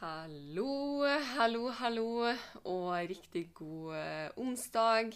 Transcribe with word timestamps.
Hallo, 0.00 1.04
hallo, 1.36 1.68
hallo, 1.78 2.06
og 2.66 2.88
riktig 3.06 3.44
god 3.54 3.92
eh, 3.94 4.32
onsdag. 4.42 5.12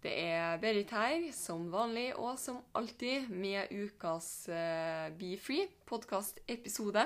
Det 0.00 0.14
er 0.22 0.56
Berit 0.62 0.94
her, 0.96 1.26
som 1.36 1.66
vanlig 1.68 2.06
og 2.16 2.38
som 2.40 2.62
alltid, 2.78 3.28
med 3.28 3.68
ukas 3.68 4.48
eh, 4.48 5.10
Be 5.12 5.34
Free 5.36 5.68
podkast-episode. 5.84 7.04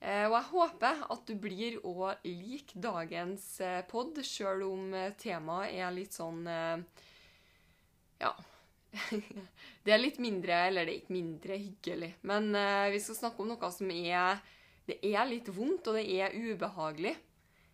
Eh, 0.00 0.26
og 0.26 0.34
jeg 0.34 0.48
håper 0.50 1.06
at 1.06 1.24
du 1.30 1.36
blir 1.38 1.78
å 1.86 2.10
like 2.26 2.82
dagens 2.82 3.46
pod, 3.86 4.18
sjøl 4.18 4.66
om 4.72 4.90
temaet 5.22 5.78
er 5.78 5.94
litt 5.94 6.18
sånn 6.18 6.42
Ja. 8.18 8.34
det 9.86 9.94
er 9.94 10.02
litt 10.02 10.18
mindre, 10.18 10.64
eller 10.66 10.82
det 10.82 10.96
er 10.96 11.02
ikke 11.04 11.20
mindre 11.20 11.62
hyggelig, 11.62 12.16
men 12.26 12.50
vi 12.90 13.06
skal 13.06 13.22
snakke 13.22 13.44
om 13.44 13.54
noe 13.54 13.70
som 13.70 13.90
er 13.94 14.40
det 14.88 14.98
er 15.04 15.28
litt 15.28 15.50
vondt, 15.52 15.88
og 15.90 15.98
det 15.98 16.06
er 16.18 16.34
ubehagelig. 16.34 17.14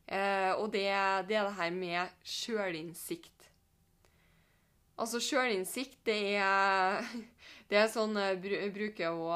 Eh, 0.06 0.52
og 0.58 0.68
det, 0.74 0.88
det 1.28 1.38
er 1.38 1.46
det 1.48 1.56
her 1.56 1.74
med 1.74 2.16
sjølinnsikt. 2.26 3.48
Altså, 4.94 5.18
sjølinnsikt, 5.22 6.00
det 6.06 6.36
er 6.38 7.00
Det 7.70 7.78
er 7.80 7.88
sånn 7.88 8.12
jeg 8.20 8.68
bruker 8.74 9.16
å, 9.16 9.30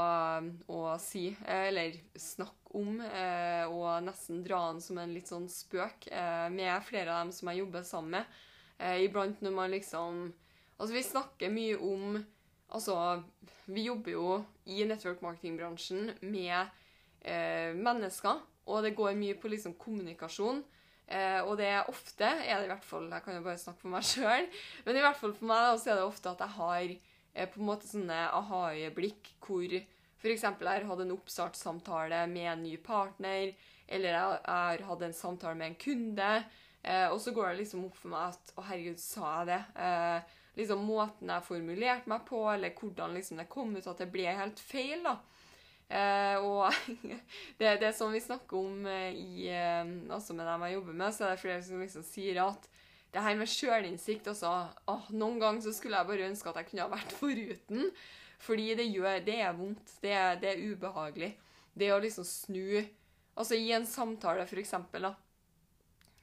å 0.68 0.80
si, 1.00 1.30
eh, 1.48 1.70
eller 1.70 1.96
snakke 2.20 2.76
om, 2.76 3.00
eh, 3.00 3.64
og 3.64 4.04
nesten 4.04 4.42
dra 4.44 4.60
den 4.68 4.82
som 4.84 5.00
en 5.00 5.14
litt 5.16 5.30
sånn 5.30 5.48
spøk 5.50 6.10
eh, 6.12 6.46
med 6.52 6.76
flere 6.86 7.14
av 7.14 7.24
dem 7.24 7.32
som 7.34 7.48
jeg 7.48 7.62
jobber 7.62 7.86
sammen 7.88 8.18
med. 8.18 8.36
Eh, 8.78 9.00
iblant 9.06 9.40
når 9.42 9.56
man 9.56 9.72
liksom 9.74 10.28
Altså, 10.78 10.92
vi 10.94 11.02
snakker 11.02 11.50
mye 11.50 11.78
om 11.82 12.20
Altså, 12.68 13.24
vi 13.66 13.88
jobber 13.88 14.12
jo 14.12 14.36
i 14.68 14.84
network 14.86 15.24
marketing-bransjen 15.24 16.12
med 16.20 16.68
eh, 17.22 17.74
mennesker, 17.76 18.42
og 18.68 18.84
det 18.84 18.96
går 18.96 19.16
mye 19.18 19.36
på 19.40 19.50
liksom 19.52 19.76
kommunikasjon. 19.80 20.62
Eh, 21.08 21.40
og 21.40 21.54
det 21.56 21.70
er 21.72 21.88
ofte, 21.88 22.26
er 22.28 22.58
det 22.58 22.66
i 22.66 22.72
hvert 22.72 22.84
fall, 22.84 23.06
jeg 23.08 23.24
kan 23.24 23.38
jo 23.38 23.44
bare 23.46 23.60
snakke 23.60 23.80
for 23.80 23.94
meg 23.94 24.04
sjøl, 24.10 24.48
men 24.84 24.98
i 24.98 25.04
hvert 25.04 25.16
fall 25.16 25.32
for 25.32 25.48
meg 25.48 25.70
også 25.70 25.86
så 25.86 25.92
er 25.94 26.00
det 26.00 26.08
ofte 26.08 26.32
at 26.34 26.42
jeg 26.44 26.56
har 26.58 26.90
eh, 26.92 27.48
på 27.48 27.62
en 27.62 27.68
måte 27.70 27.88
sånne 27.88 28.18
aha-øyeblikk 28.36 29.30
hvor 29.46 29.72
f.eks. 30.18 30.44
jeg 30.44 30.68
har 30.68 30.84
hatt 30.90 31.02
en 31.04 31.14
oppstartssamtale 31.14 32.24
med 32.28 32.50
en 32.52 32.64
ny 32.66 32.74
partner, 32.84 33.54
eller 33.88 34.10
jeg 34.10 34.40
har 34.44 34.84
hatt 34.90 35.04
en 35.06 35.16
samtale 35.16 35.56
med 35.56 35.70
en 35.70 35.78
kunde, 35.80 36.32
eh, 36.82 37.06
og 37.08 37.22
så 37.24 37.32
går 37.32 37.52
det 37.52 37.62
liksom 37.62 37.86
opp 37.88 37.96
for 37.96 38.12
meg 38.12 38.34
at 38.34 38.52
å 38.58 38.66
herregud, 38.68 39.00
sa 39.00 39.38
jeg 39.38 39.48
det? 39.54 39.60
Eh, 39.86 40.36
liksom 40.58 40.84
Måten 40.84 41.30
jeg 41.30 41.46
formulerte 41.46 42.10
meg 42.10 42.24
på, 42.28 42.42
eller 42.52 42.74
hvordan 42.76 43.16
liksom 43.16 43.40
det 43.40 43.48
kom 43.48 43.76
ut 43.78 43.86
at 43.86 44.02
det 44.02 44.10
ble 44.12 44.26
helt 44.26 44.60
feil. 44.60 45.06
da. 45.06 45.16
Eh, 45.88 46.36
og 46.44 46.68
det, 47.58 47.78
det 47.80 47.94
sånn 47.96 48.12
vi 48.12 48.20
snakker 48.20 48.58
om 48.60 48.84
eh, 48.90 49.14
i, 49.16 49.46
eh, 49.48 49.88
altså 50.12 50.36
med 50.36 50.44
dem 50.44 50.66
jeg 50.66 50.74
jobber 50.76 50.98
med, 51.00 51.14
så 51.16 51.24
er 51.24 51.32
det 51.32 51.40
flere 51.40 51.64
som 51.64 51.80
liksom 51.80 52.04
sier 52.04 52.42
at 52.44 52.68
det 53.14 53.22
her 53.24 53.38
med 53.40 53.48
sjølinnsikt 53.48 54.28
også 54.28 54.50
åh, 54.92 55.06
Noen 55.16 55.38
ganger 55.40 55.64
så 55.64 55.72
skulle 55.72 55.96
jeg 55.96 56.10
bare 56.10 56.26
ønske 56.28 56.50
at 56.50 56.58
jeg 56.60 56.68
kunne 56.70 56.84
ha 56.84 56.92
vært 56.92 57.14
foruten. 57.22 57.88
Fordi 58.38 58.66
det 58.78 58.84
gjør 58.86 59.24
Det 59.26 59.38
er 59.42 59.56
vondt. 59.56 59.94
Det 60.02 60.12
er, 60.14 60.36
det 60.38 60.50
er 60.52 60.60
ubehagelig. 60.68 61.32
Det 61.74 61.88
å 61.90 62.02
liksom 62.02 62.26
snu 62.26 62.84
Altså 63.38 63.54
i 63.54 63.70
en 63.70 63.84
samtale, 63.86 64.44
for 64.50 64.58
eksempel, 64.58 65.04
da. 65.06 65.12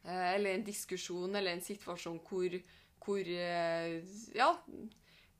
Eh, 0.03 0.29
eller 0.35 0.51
en 0.51 0.65
diskusjon 0.67 1.31
eller 1.31 1.55
en 1.55 1.63
situasjon 1.63 2.19
hvor, 2.27 2.57
hvor 3.05 3.29
Ja, 4.35 4.49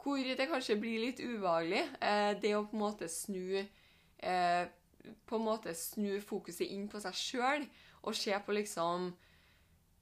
hvor 0.05 0.22
det 0.38 0.49
kanskje 0.49 0.78
blir 0.79 1.01
litt 1.03 1.19
ubehagelig. 1.19 1.83
Eh, 1.99 2.31
det 2.41 2.55
å 2.57 2.66
på 2.66 2.78
en 2.78 2.83
måte 2.88 3.09
snu 3.11 3.61
eh, 4.17 4.65
På 5.25 5.37
en 5.37 5.45
måte 5.45 5.73
snu 5.77 6.19
fokuset 6.21 6.67
inn 6.67 6.87
på 6.89 7.01
seg 7.03 7.17
sjøl 7.17 7.67
og 8.05 8.15
se 8.17 8.33
på 8.45 8.55
liksom 8.55 9.11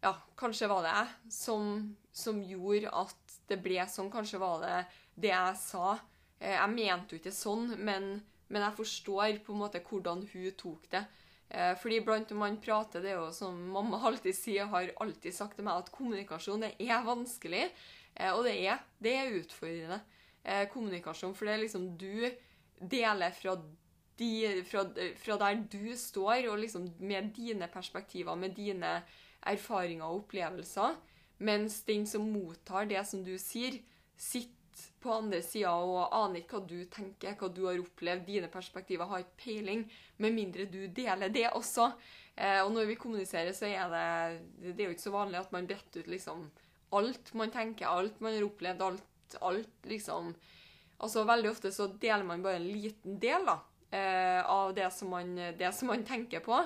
Ja, 0.03 0.13
kanskje 0.35 0.67
var 0.67 0.83
det 0.83 0.93
jeg 0.93 1.33
som, 1.33 1.95
som 2.11 2.41
gjorde 2.43 2.91
at 2.91 3.37
det 3.47 3.59
ble 3.63 3.85
sånn. 3.87 4.11
Kanskje 4.11 4.41
var 4.41 4.63
det 4.63 4.77
det 5.15 5.31
jeg 5.31 5.59
sa. 5.61 5.97
Eh, 6.39 6.57
jeg 6.57 6.73
mente 6.73 7.15
jo 7.15 7.21
ikke 7.21 7.35
sånn, 7.35 7.69
men, 7.79 8.17
men 8.51 8.65
jeg 8.65 8.79
forstår 8.79 9.39
på 9.45 9.53
en 9.55 9.61
måte 9.63 9.83
hvordan 9.87 10.25
hun 10.33 10.49
tok 10.59 10.89
det. 10.91 11.05
Eh, 11.53 11.75
fordi 11.77 11.99
blant 12.01 12.31
om 12.33 12.41
man 12.41 12.57
prater, 12.61 13.03
det 13.03 13.13
er 13.13 13.19
jo 13.21 13.29
som 13.35 13.57
mamma 13.75 13.99
alltid 14.09 14.35
sier, 14.35 14.69
har 14.71 14.89
alltid 15.03 15.35
sagt 15.35 15.59
til 15.59 15.67
meg, 15.67 15.83
at 15.83 15.93
kommunikasjon 15.93 16.65
det 16.65 16.73
er 16.81 17.05
vanskelig. 17.05 17.67
Eh, 18.15 18.31
og 18.33 18.43
det 18.47 18.55
er, 18.65 18.81
det 19.03 19.13
er 19.19 19.37
utfordrende. 19.37 19.99
Eh, 20.43 20.65
kommunikasjon, 20.73 21.35
for 21.37 21.47
det 21.47 21.55
er 21.55 21.63
liksom 21.63 21.91
du 21.99 22.25
deler 22.91 23.35
fra, 23.37 23.55
de, 24.19 24.63
fra, 24.67 24.85
fra 25.19 25.37
der 25.41 25.61
du 25.71 25.93
står, 25.97 26.49
og 26.51 26.61
liksom 26.61 26.87
med 26.99 27.33
dine 27.35 27.67
perspektiver, 27.71 28.35
med 28.35 28.55
dine 28.57 28.99
erfaringer 29.49 30.05
og 30.05 30.23
opplevelser, 30.23 30.97
mens 31.43 31.81
den 31.87 32.05
som 32.07 32.29
mottar 32.31 32.87
det 32.89 33.01
som 33.09 33.23
du 33.25 33.33
sier, 33.41 33.79
sitter 34.19 34.59
på 35.03 35.11
andre 35.11 35.41
sida 35.43 35.73
og 35.75 36.13
aner 36.15 36.41
ikke 36.41 36.59
hva 36.59 36.67
du 36.69 36.77
tenker, 36.91 37.35
hva 37.37 37.49
du 37.51 37.65
har 37.67 37.81
opplevd, 37.81 38.25
dine 38.27 38.49
perspektiver 38.51 39.09
har 39.09 39.23
ikke 39.23 39.41
peiling, 39.43 39.83
med 40.23 40.35
mindre 40.35 40.65
du 40.71 40.85
deler 40.87 41.33
det 41.33 41.49
også. 41.51 41.91
Eh, 42.35 42.61
og 42.63 42.71
når 42.73 42.87
vi 42.89 42.97
kommuniserer, 42.97 43.53
så 43.53 43.67
er 43.69 43.91
det 43.93 44.73
Det 44.73 44.81
er 44.81 44.89
jo 44.89 44.95
ikke 44.95 45.09
så 45.09 45.13
vanlig 45.13 45.37
at 45.37 45.51
man 45.53 45.67
bretter 45.69 46.01
ut 46.01 46.09
liksom 46.09 46.47
alt 46.93 47.33
man 47.37 47.51
tenker, 47.53 47.89
alt 47.89 48.19
man 48.21 48.33
har 48.33 48.45
opplevd, 48.47 48.81
alt, 48.81 49.37
alt 49.41 49.89
liksom 49.89 50.33
Altså 51.03 51.25
Veldig 51.27 51.49
ofte 51.49 51.71
så 51.73 51.89
deler 51.99 52.23
man 52.23 52.43
bare 52.45 52.61
en 52.61 52.67
liten 52.69 53.17
del 53.19 53.45
da, 53.45 53.57
av 53.93 54.73
det 54.73 54.87
som, 54.93 55.09
man, 55.13 55.35
det 55.35 55.71
som 55.75 55.91
man 55.91 56.05
tenker 56.07 56.41
på. 56.45 56.57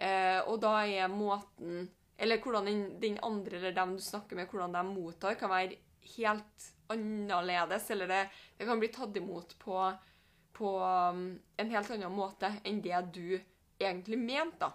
Eh, 0.00 0.40
og 0.48 0.60
da 0.62 0.78
er 0.88 1.10
måten 1.12 1.88
Eller 2.20 2.40
hvordan 2.40 2.66
den, 2.68 2.82
den 3.00 3.16
andre 3.24 3.56
eller 3.56 3.72
dem 3.72 3.94
du 3.96 4.02
snakker 4.04 4.36
med, 4.36 4.48
hvordan 4.48 4.74
de 4.76 4.82
mottar, 4.84 5.38
kan 5.40 5.48
være 5.48 5.78
helt 6.16 6.66
annerledes. 6.92 7.90
Eller 7.90 8.08
det, 8.08 8.18
det 8.58 8.66
kan 8.68 8.80
bli 8.80 8.90
tatt 8.92 9.16
imot 9.16 9.54
på, 9.58 9.78
på 10.52 10.72
um, 10.84 11.22
en 11.56 11.72
helt 11.72 11.94
annen 11.96 12.12
måte 12.12 12.52
enn 12.60 12.82
det 12.84 13.00
du 13.16 13.38
egentlig 13.80 14.18
mente. 14.20 14.68
da. 14.68 14.74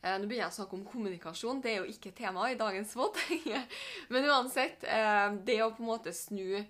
Eh, 0.00 0.16
Nå 0.16 0.24
begynner 0.24 0.46
jeg 0.46 0.54
å 0.54 0.56
snakke 0.62 0.78
om 0.78 0.88
kommunikasjon, 0.88 1.60
det 1.60 1.74
er 1.74 1.78
jo 1.82 1.92
ikke 1.92 2.14
tema 2.16 2.48
i 2.48 2.56
dagens 2.56 2.94
VOD. 2.96 3.20
Men 4.14 4.28
uansett, 4.32 4.88
eh, 4.88 5.28
det 5.44 5.60
å 5.64 5.72
på 5.74 5.84
en 5.84 5.90
måte 5.90 6.16
snu 6.16 6.56
eh, 6.56 6.68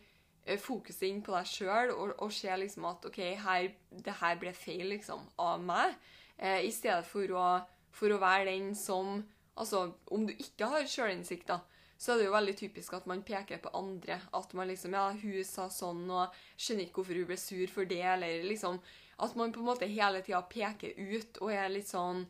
fokuset 0.56 1.08
inn 1.10 1.20
på 1.24 1.34
deg 1.34 1.48
sjøl 1.50 1.92
og, 1.92 2.14
og 2.24 2.32
se 2.32 2.54
liksom 2.56 2.86
at 2.88 3.04
OK, 3.10 3.18
her, 3.44 3.72
det 3.90 4.14
her 4.22 4.38
ble 4.40 4.54
feil 4.56 4.86
liksom, 4.94 5.26
av 5.44 5.60
meg, 5.60 5.96
eh, 6.38 6.62
i 6.64 6.72
stedet 6.72 7.04
for 7.06 7.34
å, 7.36 7.48
for 7.92 8.14
å 8.14 8.22
være 8.22 8.52
den 8.52 8.72
som 8.78 9.20
Altså, 9.58 9.88
om 10.14 10.22
du 10.22 10.30
ikke 10.38 10.68
har 10.70 10.84
sjølinnsikt, 10.86 11.48
da, 11.48 11.56
så 11.98 12.12
er 12.12 12.20
det 12.20 12.26
jo 12.28 12.34
veldig 12.36 12.52
typisk 12.60 12.92
at 12.94 13.08
man 13.10 13.24
peker 13.26 13.58
på 13.58 13.72
andre. 13.74 14.20
At 14.38 14.52
man 14.54 14.68
liksom 14.70 14.94
Ja, 14.94 15.08
hun 15.10 15.44
sa 15.44 15.66
sånn, 15.66 16.04
og 16.14 16.36
skjønner 16.54 16.86
ikke 16.86 17.00
hvorfor 17.00 17.18
hun 17.18 17.26
ble 17.26 17.38
sur 17.42 17.72
for 17.72 17.90
det, 17.90 18.04
eller 18.06 18.46
liksom 18.46 18.78
At 19.18 19.34
man 19.34 19.50
på 19.50 19.58
en 19.58 19.66
måte 19.66 19.88
hele 19.90 20.22
tida 20.22 20.44
peker 20.46 20.94
ut 20.94 21.40
og 21.42 21.50
er 21.50 21.72
litt 21.74 21.88
sånn 21.90 22.22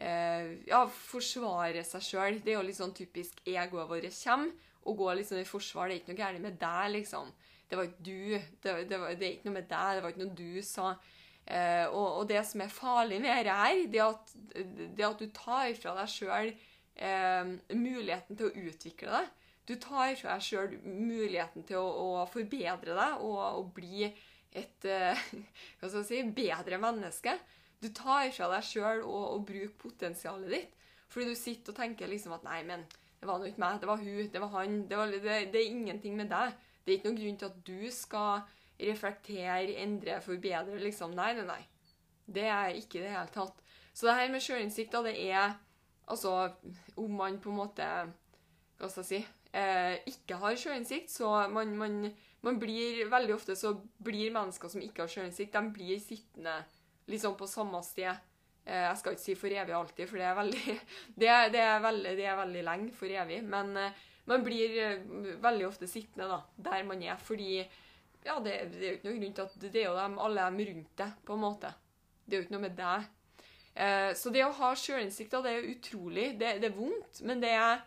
eh, 0.00 0.56
ja, 0.70 0.86
forsvarer 0.88 1.84
seg 1.84 2.06
sjøl. 2.06 2.40
Det 2.40 2.54
er 2.54 2.56
jo 2.56 2.64
litt 2.64 2.80
sånn 2.80 2.96
typisk 2.96 3.42
egoet 3.44 3.90
vårt 3.90 4.08
kommer. 4.22 4.54
Og 4.88 4.96
går 4.96 5.18
liksom 5.18 5.36
i 5.36 5.44
forsvar. 5.44 5.90
Det 5.90 5.98
er 5.98 6.00
ikke 6.00 6.14
noe 6.14 6.22
gærent 6.22 6.46
med 6.46 6.56
deg, 6.62 6.86
liksom. 6.94 7.28
Det 7.70 7.78
var 7.78 7.86
ikke 7.86 8.04
du. 8.04 8.36
Det, 8.62 8.76
det, 8.90 8.98
var, 8.98 9.14
det 9.14 9.26
er 9.26 9.34
ikke 9.36 9.48
noe 9.48 9.58
med 9.60 9.68
deg. 9.70 9.96
Det 9.96 10.04
var 10.04 10.14
ikke 10.14 10.24
noe 10.24 10.38
du 10.40 10.62
sa. 10.66 10.88
Eh, 11.46 11.86
og, 11.88 12.06
og 12.20 12.24
det 12.30 12.42
som 12.46 12.62
er 12.62 12.72
farlig 12.72 13.20
med 13.22 13.30
dette 13.32 13.54
her, 13.60 13.84
det 13.90 14.02
at, 14.04 14.34
det 14.98 15.06
at 15.06 15.22
du 15.22 15.30
tar 15.34 15.70
fra 15.78 15.94
deg 15.98 16.10
sjøl 16.12 16.50
eh, 16.50 17.54
muligheten 17.74 18.38
til 18.38 18.50
å 18.50 18.66
utvikle 18.70 19.14
deg. 19.14 19.30
Du 19.70 19.76
tar 19.78 20.16
fra 20.18 20.36
deg 20.36 20.46
sjøl 20.46 20.76
muligheten 20.84 21.66
til 21.66 21.78
å, 21.78 22.20
å 22.20 22.26
forbedre 22.30 22.96
deg 22.98 23.24
og, 23.26 23.40
og 23.60 23.72
bli 23.76 24.06
et 24.06 24.86
eh, 24.86 25.24
hva 25.80 25.90
skal 25.90 26.06
si, 26.06 26.22
bedre 26.36 26.80
menneske. 26.82 27.36
Du 27.80 27.88
tar 27.96 28.30
fra 28.34 28.50
deg 28.56 28.66
sjøl 28.66 29.04
og, 29.06 29.22
og 29.36 29.44
bruker 29.48 29.76
potensialet 29.80 30.54
ditt. 30.54 30.76
Fordi 31.10 31.32
du 31.32 31.38
sitter 31.38 31.72
og 31.72 31.80
tenker 31.80 32.10
liksom 32.10 32.36
at 32.36 32.44
nei, 32.46 32.62
men 32.66 32.86
Det 33.20 33.28
var 33.28 33.36
nå 33.36 33.50
ikke 33.50 33.60
meg, 33.60 33.80
det 33.82 33.88
var 33.88 33.98
hun, 34.00 34.28
det 34.32 34.40
var 34.40 34.52
han. 34.54 34.76
Det, 34.88 34.96
var, 34.96 35.10
det, 35.12 35.32
det 35.52 35.58
er 35.60 35.72
ingenting 35.74 36.14
med 36.16 36.30
deg. 36.32 36.54
Det 36.90 36.96
er 36.96 36.98
ikke 36.98 37.10
noen 37.12 37.20
grunn 37.22 37.36
til 37.38 37.46
at 37.46 37.58
du 37.68 37.90
skal 37.94 38.40
reflektere, 38.80 39.76
endre, 39.78 40.16
forbedre, 40.24 40.78
liksom. 40.82 41.12
Nei, 41.14 41.28
nei, 41.38 41.44
nei. 41.46 41.60
Det 42.26 42.46
er 42.50 42.74
ikke 42.74 43.04
det 43.04 43.12
hele 43.12 43.30
tatt. 43.30 43.60
Så 43.94 44.08
det 44.08 44.16
her 44.18 44.32
med 44.32 44.42
sjølinnsikt, 44.42 44.90
da, 44.90 45.04
det 45.06 45.14
er 45.30 45.52
altså 46.10 46.50
Om 46.98 47.14
man 47.14 47.38
på 47.42 47.50
en 47.50 47.58
måte 47.58 47.86
Hva 48.78 48.88
skal 48.90 49.02
jeg 49.02 49.08
si 49.08 49.18
eh, 49.58 49.98
Ikke 50.10 50.38
har 50.40 50.58
sjølinnsikt, 50.58 51.10
så 51.10 51.30
man, 51.50 51.76
man, 51.78 52.00
man 52.46 52.58
blir 52.62 53.04
Veldig 53.10 53.34
ofte 53.34 53.54
så 53.58 53.74
blir 54.02 54.34
mennesker 54.34 54.72
som 54.72 54.82
ikke 54.82 55.04
har 55.04 55.12
sjølinnsikt, 55.12 55.54
de 55.54 55.74
blir 55.74 56.02
sittende 56.02 56.56
liksom 57.10 57.34
på 57.38 57.46
samme 57.50 57.82
sted. 57.82 58.14
Eh, 58.64 58.84
jeg 58.86 58.98
skal 59.00 59.16
ikke 59.16 59.24
si 59.24 59.34
for 59.38 59.58
evig 59.62 59.74
alltid, 59.74 60.06
for 60.06 60.22
det 60.22 60.28
er 60.30 60.38
veldig 60.38 60.78
Det 61.22 61.38
det 61.54 61.62
er, 61.62 61.82
veldig, 61.82 62.16
det 62.18 62.26
er 62.30 62.40
veldig 62.42 62.64
lenge 62.66 62.94
for 62.94 63.18
evig. 63.22 63.42
Men 63.46 63.76
eh, 63.78 64.02
man 64.28 64.44
blir 64.44 64.74
eh, 64.80 65.06
veldig 65.42 65.68
ofte 65.68 65.88
sittende 65.90 66.28
da, 66.30 66.40
der 66.70 66.84
man 66.88 67.02
er, 67.02 67.16
fordi 67.20 67.60
ja, 67.60 68.36
det, 68.44 68.56
det 68.74 68.82
er 68.82 68.90
jo 68.90 68.98
ikke 68.98 69.08
noen 69.08 69.22
grunn 69.22 69.38
til 69.38 69.46
at 69.46 69.62
det 69.64 69.80
er 69.80 69.88
jo 69.88 69.96
dem, 69.96 70.18
alle 70.20 70.50
dem 70.50 70.60
rundt 70.68 70.92
deg, 71.00 71.16
på 71.24 71.36
en 71.36 71.42
måte. 71.44 71.72
Det 72.24 72.36
er 72.36 72.42
jo 72.42 72.46
ikke 72.46 72.56
noe 72.56 72.66
med 72.66 72.76
deg. 72.78 73.08
Eh, 73.74 74.10
så 74.18 74.32
det 74.34 74.42
å 74.44 74.52
ha 74.58 74.74
sjølinnsikt, 74.76 75.38
det 75.44 75.54
er 75.54 75.70
utrolig. 75.70 76.26
Det, 76.40 76.52
det, 76.62 76.70
er 76.70 76.76
vondt, 76.76 77.22
men 77.26 77.42
det 77.42 77.52
er 77.56 77.80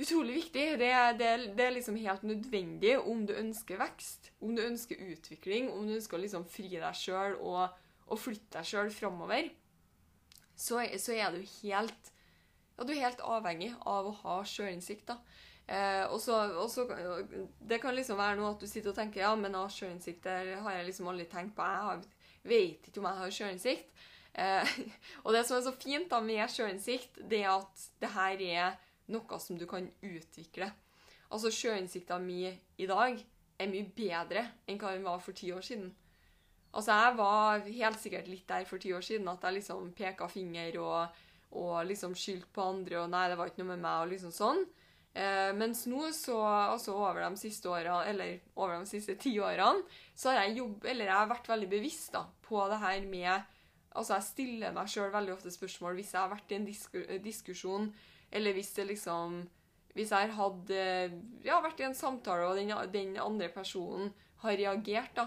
utrolig 0.00 0.38
viktig. 0.40 0.66
Det 0.80 0.92
det, 1.18 1.30
det 1.58 1.66
er, 1.66 1.74
liksom 1.76 1.98
helt 2.00 2.24
nødvendig 2.26 2.96
om 2.98 3.26
du 3.28 3.34
ønsker 3.36 3.80
vekst, 3.82 4.32
om 4.40 4.56
du 4.56 4.64
ønsker 4.64 5.02
utvikling, 5.12 5.70
om 5.72 5.88
du 5.88 5.96
ønsker 5.98 6.18
å 6.18 6.22
liksom 6.22 6.46
fri 6.48 6.70
deg 6.76 6.96
sjøl 6.96 7.36
og, 7.40 7.66
og, 8.08 8.16
flytte 8.20 8.58
deg 8.58 8.70
sjøl 8.72 8.92
framover. 8.94 9.52
Så, 10.56 10.80
så, 11.00 11.14
er 11.16 11.36
jo 11.36 11.44
helt 11.62 12.12
ja, 12.76 12.84
du 12.84 12.92
er 12.92 13.04
helt 13.04 13.24
avhengig 13.24 13.72
av 13.86 14.08
å 14.08 14.14
ha 14.22 14.36
sjølinnsikt. 14.48 15.06
da. 15.12 15.18
Eh, 15.66 16.04
og 16.10 16.20
så, 16.20 16.86
Det 17.60 17.80
kan 17.80 17.94
liksom 17.94 18.18
være 18.18 18.36
noe 18.36 18.52
at 18.54 18.60
du 18.60 18.66
sitter 18.66 18.90
og 18.90 18.96
tenker 18.96 19.22
ja, 19.22 19.34
men 19.36 19.54
sjølinnsikt 19.54 20.26
har 20.26 20.76
jeg 20.76 20.88
liksom 20.88 21.08
aldri 21.08 21.26
tenkt 21.30 21.56
på. 21.56 21.62
Jeg 21.62 21.86
har, 21.88 22.02
vet 22.42 22.88
ikke 22.88 23.00
om 23.00 23.10
jeg 23.10 23.20
har 23.22 23.36
sjølinnsikt. 23.38 24.06
Eh, 24.34 24.78
og 25.24 25.32
det 25.36 25.44
som 25.46 25.58
er 25.58 25.66
så 25.66 25.74
fint 25.76 26.10
da 26.10 26.20
med 26.24 26.44
sjølinnsikt, 26.50 27.22
det 27.28 27.44
er 27.44 27.52
at 27.54 27.88
det 28.00 28.14
her 28.16 28.46
er 28.48 28.78
noe 29.12 29.40
som 29.42 29.58
du 29.58 29.66
kan 29.70 29.88
utvikle. 30.02 30.70
Altså 31.32 31.52
sjølinnsikta 31.52 32.18
mi 32.20 32.44
i 32.48 32.86
dag 32.88 33.16
er 33.60 33.70
mye 33.70 33.88
bedre 33.96 34.46
enn 34.68 34.80
hva 34.80 34.92
den 34.92 35.04
var 35.06 35.20
for 35.22 35.36
ti 35.36 35.52
år 35.54 35.64
siden. 35.64 35.92
Altså 36.72 36.96
Jeg 36.96 37.16
var 37.18 37.66
helt 37.66 38.00
sikkert 38.00 38.28
litt 38.32 38.48
der 38.48 38.64
for 38.64 38.80
ti 38.80 38.92
år 38.96 39.04
siden 39.04 39.28
at 39.28 39.42
jeg 39.44 39.58
liksom 39.58 39.92
peka 39.96 40.28
finger 40.32 40.78
og, 40.80 41.21
og 41.52 41.82
liksom 41.88 42.14
skyldt 42.16 42.48
på 42.54 42.64
andre 42.64 43.02
og 43.02 43.10
'nei, 43.12 43.28
det 43.28 43.36
var 43.38 43.50
ikke 43.50 43.62
noe 43.62 43.74
med 43.74 43.84
meg' 43.84 44.04
og 44.04 44.12
liksom 44.12 44.32
sånn. 44.32 44.64
Eh, 45.12 45.50
mens 45.52 45.84
nå, 45.86 46.06
så, 46.16 46.38
altså 46.72 46.94
over 46.96 47.20
de 47.20 47.36
siste 47.36 47.68
årene, 47.68 48.06
eller 48.08 48.38
over 48.56 48.78
de 48.78 48.88
siste 48.88 49.18
ti 49.20 49.34
årene, 49.44 49.84
så 50.16 50.30
har 50.32 50.46
jeg 50.46 50.62
jobb, 50.62 50.86
eller 50.88 51.04
jeg 51.10 51.18
har 51.18 51.28
vært 51.28 51.50
veldig 51.52 51.68
bevisst 51.68 52.14
da, 52.16 52.24
på 52.42 52.68
det 52.68 52.80
her 52.84 53.08
med 53.08 53.58
Altså, 53.92 54.14
jeg 54.14 54.24
stiller 54.24 54.72
meg 54.72 54.88
sjøl 54.88 55.10
veldig 55.12 55.34
ofte 55.34 55.50
spørsmål 55.52 55.98
hvis 55.98 56.14
jeg 56.14 56.20
har 56.22 56.30
vært 56.30 56.52
i 56.54 56.56
en 56.56 56.64
disku, 56.64 56.94
diskusjon, 57.20 57.90
eller 58.32 58.54
hvis 58.56 58.72
det 58.72 58.86
liksom 58.88 59.42
Hvis 59.92 60.14
jeg 60.16 60.30
har 60.30 60.32
hatt 60.32 60.70
Ja, 61.44 61.60
vært 61.60 61.80
i 61.80 61.84
en 61.84 61.94
samtale, 61.94 62.46
og 62.48 62.56
den, 62.56 62.72
den 62.88 63.18
andre 63.20 63.50
personen 63.52 64.14
har 64.40 64.56
reagert 64.56 65.12
da, 65.14 65.26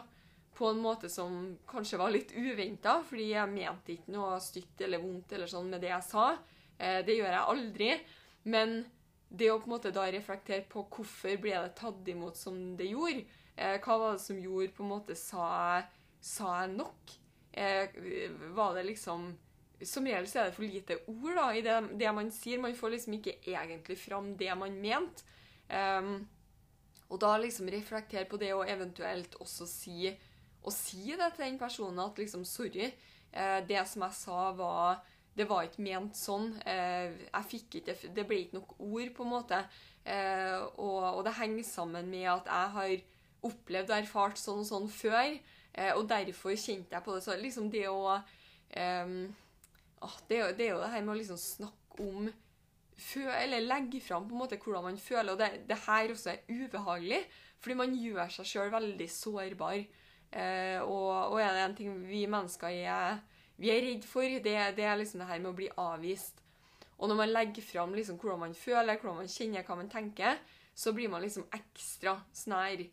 på 0.55 0.69
en 0.71 0.79
måte 0.79 1.09
som 1.11 1.57
kanskje 1.67 1.99
var 1.99 2.13
litt 2.13 2.31
uventa, 2.31 3.01
fordi 3.03 3.31
jeg 3.33 3.51
mente 3.51 3.95
ikke 3.95 4.13
noe 4.15 4.37
stygt 4.43 4.81
eller 4.85 5.03
vondt 5.03 5.33
eller 5.35 5.51
sånn 5.51 5.67
med 5.71 5.83
det 5.83 5.91
jeg 5.91 6.07
sa. 6.07 6.27
Eh, 6.77 7.01
det 7.05 7.17
gjør 7.17 7.33
jeg 7.33 7.49
aldri. 7.53 7.89
Men 8.47 8.77
det 9.29 9.49
å 9.51 9.59
på 9.59 9.69
en 9.69 9.75
måte 9.75 9.91
da 9.95 10.05
reflektere 10.11 10.63
på 10.69 10.85
hvorfor 10.95 11.39
ble 11.41 11.57
det 11.57 11.75
tatt 11.79 12.07
imot 12.11 12.39
som 12.39 12.59
det 12.79 12.91
gjorde, 12.91 13.25
eh, 13.55 13.77
hva 13.83 13.97
var 13.99 14.15
det 14.15 14.23
som 14.23 14.39
gjorde 14.39 14.73
på 14.75 14.83
en 14.85 14.93
måte 14.93 15.15
Sa, 15.15 15.81
sa 16.21 16.61
jeg 16.61 16.75
nok? 16.77 17.15
Eh, 17.51 17.89
var 18.55 18.75
det 18.75 18.83
liksom 18.83 19.33
Som 19.83 20.05
regel 20.07 20.27
så 20.27 20.39
er 20.39 20.45
det 20.45 20.55
for 20.55 20.63
lite 20.63 20.95
ord 21.11 21.35
da, 21.35 21.49
i 21.51 21.61
det, 21.61 21.75
det, 21.99 22.11
man 22.15 22.31
sier. 22.31 22.61
Man 22.63 22.75
får 22.75 22.93
liksom 22.93 23.17
ikke 23.17 23.33
egentlig 23.43 23.97
fram 23.99 24.29
det 24.39 24.53
man 24.55 24.77
mente. 24.79 25.25
Um, 25.67 26.29
og 27.11 27.19
da 27.19 27.33
liksom 27.37 27.67
reflektere 27.69 28.23
på 28.29 28.39
det, 28.39 28.53
og 28.55 28.69
eventuelt 28.71 29.35
også 29.43 29.67
si, 29.67 30.13
og 30.65 30.73
si 30.73 31.13
det 31.13 31.33
til 31.35 31.45
den 31.45 31.59
personen 31.61 32.01
at 32.03 32.17
liksom 32.19 32.45
Sorry, 32.45 32.89
eh, 33.31 33.59
det 33.67 33.83
som 33.87 34.05
jeg 34.05 34.17
sa, 34.17 34.51
var 34.57 35.03
det 35.35 35.49
var 35.49 35.65
ikke 35.67 35.83
ment 35.83 36.15
sånn. 36.15 36.53
Eh, 36.65 37.11
jeg 37.27 37.49
fikk 37.51 37.81
ikke, 37.81 37.95
Det 38.15 38.23
ble 38.27 38.39
ikke 38.45 38.61
nok 38.61 38.77
ord, 38.79 39.09
på 39.15 39.25
en 39.25 39.33
måte. 39.33 39.59
Eh, 40.05 40.55
og, 40.79 41.01
og, 41.17 41.23
det 41.25 41.35
henger 41.35 41.67
sammen 41.67 42.07
med 42.09 42.29
at 42.31 42.47
jeg 42.47 42.71
har 42.77 42.95
opplevd 43.45 43.91
og 43.91 43.97
erfart 43.97 44.39
sånn 44.39 44.63
og 44.63 44.69
sånn 44.69 44.87
før. 44.89 45.35
Og 45.97 46.05
derfor 46.07 46.55
kjente 46.55 46.95
jeg 46.95 47.03
på 47.03 47.13
det. 47.17 47.21
Så 47.25 47.35
liksom 47.35 47.67
det 47.67 47.89
å 47.91 48.15
det, 48.71 50.37
det, 50.55 50.69
er 50.69 50.71
jo 50.71 50.79
det 50.79 50.91
her 50.93 51.03
med 51.03 51.11
å 51.11 51.17
liksom 51.19 51.39
snakke 51.39 51.99
om 51.99 52.29
Eller 53.27 53.59
legge 53.59 53.99
fram 53.99 54.23
på 54.23 54.37
en 54.37 54.39
måte 54.39 54.55
hvordan 54.55 54.87
man 54.87 54.97
føler. 54.97 55.33
Og 55.33 55.39
det, 55.41 55.67
det 55.67 55.81
her 55.83 56.13
også 56.13 56.31
er 56.31 56.47
ubehagelig, 56.47 57.19
fordi 57.59 57.75
man 57.75 57.97
gjør 57.99 58.31
seg 58.37 58.47
sjøl 58.47 58.71
veldig 58.71 59.09
sårbar. 59.11 59.83
Og, 60.33 61.09
og 61.31 61.37
er 61.39 61.53
det 61.53 61.61
en 61.63 61.75
ting 61.77 61.99
vi 62.09 62.25
mennesker 62.27 62.67
er 62.67 63.19
vi 63.61 63.71
er 63.71 63.83
redd 63.85 64.03
for, 64.07 64.27
det, 64.27 64.55
det, 64.75 64.83
er 64.83 64.99
liksom 64.99 65.21
det 65.21 65.29
her 65.29 65.39
med 65.39 65.53
å 65.53 65.57
bli 65.57 65.69
avvist. 65.79 66.41
Og 66.99 67.09
når 67.11 67.19
man 67.19 67.31
legger 67.31 67.63
fram 67.63 67.95
liksom 67.95 68.19
hvordan 68.19 68.41
man 68.45 68.55
føler, 68.55 68.99
hvordan 68.99 69.21
man 69.23 69.31
kjenner, 69.31 69.65
hva 69.67 69.77
man 69.79 69.91
tenker, 69.91 70.39
så 70.75 70.91
blir 70.95 71.11
man 71.11 71.23
liksom 71.23 71.47
ekstra 71.55 72.17
snær. 72.35 72.83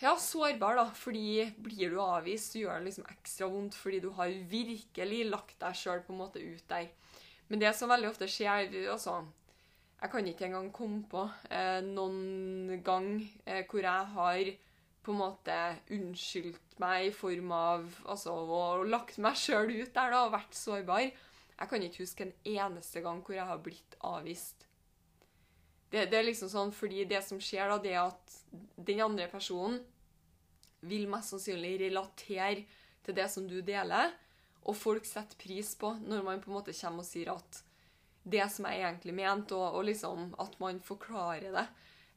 ja, 0.00 0.14
sårbar, 0.16 0.78
da. 0.78 0.86
Fordi 0.94 1.48
blir 1.58 1.90
du 1.90 1.98
avvist, 2.02 2.52
så 2.52 2.62
gjør 2.62 2.78
det 2.78 2.90
liksom 2.90 3.10
ekstra 3.10 3.50
vondt 3.50 3.78
fordi 3.78 4.00
du 4.06 4.10
har 4.14 4.38
virkelig 4.50 5.24
lagt 5.26 5.58
deg 5.60 5.74
sjøl 5.76 6.04
på 6.06 6.14
en 6.14 6.22
måte 6.22 6.42
ut 6.42 6.64
der. 6.70 6.88
Men 7.48 7.62
det 7.62 7.74
som 7.74 7.90
veldig 7.90 8.10
ofte 8.10 8.28
skjer 8.28 8.68
altså, 8.92 9.24
Jeg 9.98 10.10
kan 10.12 10.26
ikke 10.26 10.44
engang 10.46 10.66
komme 10.70 11.02
på 11.10 11.24
eh, 11.50 11.80
noen 11.82 12.82
gang 12.84 13.08
eh, 13.46 13.64
hvor 13.66 13.82
jeg 13.82 14.10
har 14.14 14.50
på 15.08 15.14
en 15.14 15.22
måte 15.22 15.56
unnskyldt 15.96 16.76
meg 16.82 17.08
i 17.08 17.12
form 17.16 17.52
av 17.56 17.86
altså, 18.04 18.34
og 18.44 18.84
lagt 18.92 19.16
meg 19.24 19.38
sjøl 19.40 19.72
ut 19.72 19.94
der 19.94 20.12
da, 20.12 20.26
og 20.26 20.34
vært 20.36 20.56
sårbar. 20.56 21.06
Jeg 21.08 21.70
kan 21.70 21.84
ikke 21.84 22.04
huske 22.04 22.26
en 22.26 22.34
eneste 22.44 23.00
gang 23.02 23.22
hvor 23.24 23.38
jeg 23.38 23.48
har 23.48 23.62
blitt 23.64 23.96
avvist. 24.04 24.66
Det, 25.88 26.04
det, 26.12 26.18
er 26.18 26.26
liksom 26.26 26.50
sånn, 26.52 26.74
fordi 26.76 27.06
det 27.08 27.22
som 27.24 27.40
skjer, 27.40 27.72
da, 27.72 27.78
det 27.80 27.94
er 27.94 28.02
at 28.04 28.34
den 28.76 29.00
andre 29.00 29.30
personen 29.32 29.80
vil 30.84 31.08
mest 31.10 31.32
sannsynlig 31.32 31.78
relatere 31.86 32.66
til 33.06 33.16
det 33.16 33.26
som 33.32 33.48
du 33.48 33.62
deler, 33.64 34.12
og 34.68 34.76
folk 34.76 35.08
setter 35.08 35.40
pris 35.40 35.72
på 35.80 35.94
når 36.04 36.26
man 36.26 36.44
på 36.44 36.52
en 36.52 36.58
måte 36.58 36.76
kommer 36.76 37.00
og 37.00 37.08
sier 37.08 37.32
at 37.32 37.62
det 38.28 38.44
som 38.52 38.68
jeg 38.68 38.84
egentlig 38.84 39.14
mente, 39.16 39.56
og, 39.56 39.78
og 39.80 39.88
liksom 39.88 40.34
at 40.42 40.58
man 40.60 40.82
forklarer 40.84 41.54
det. 41.54 41.64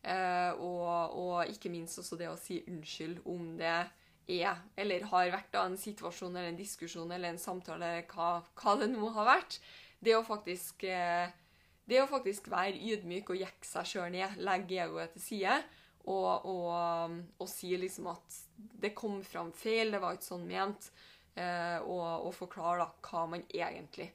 Eh, 0.01 0.53
og, 0.57 1.17
og, 1.17 1.49
ikke 1.51 1.69
minst 1.69 1.99
også 2.01 2.17
det 2.17 2.29
å 2.31 2.39
si 2.39 2.61
unnskyld 2.65 3.21
om 3.29 3.51
det 3.59 3.75
er, 4.31 4.63
eller 4.79 5.05
har 5.11 5.33
vært 5.33 5.51
da, 5.53 5.65
en 5.67 5.77
situasjon 5.77 6.33
eller 6.33 6.49
en 6.53 6.57
diskusjon 6.57 7.11
eller 7.11 7.33
en 7.33 7.41
samtale, 7.41 7.93
hva, 8.09 8.39
hva 8.57 8.75
det 8.81 8.89
nå 8.93 9.11
har 9.17 9.29
vært. 9.29 9.59
Det 10.01 10.15
å 10.17 10.23
faktisk, 10.25 10.87
eh, 10.89 11.29
det 11.85 12.01
å 12.01 12.09
faktisk 12.09 12.49
være 12.49 12.79
ydmyk 12.79 13.29
og 13.33 13.43
jekke 13.43 13.67
seg 13.67 13.91
sjøl 13.91 14.09
ned, 14.15 14.41
legge 14.41 14.81
egoet 14.81 15.13
til 15.17 15.25
side 15.27 15.59
og, 16.09 16.47
og, 16.49 17.19
og, 17.37 17.47
si 17.49 17.75
liksom 17.77 18.09
at 18.09 18.39
det 18.81 18.95
kom 18.97 19.19
fram 19.25 19.51
feil, 19.53 19.93
det 19.93 20.01
var 20.01 20.17
ikke 20.17 20.31
sånn 20.31 20.47
ment, 20.49 20.89
eh, 21.37 21.77
og, 21.83 22.25
og 22.25 22.33
forklare 22.33 22.81
da 22.81 22.89
hva 23.05 23.27
man 23.35 23.45
egentlig 23.53 24.09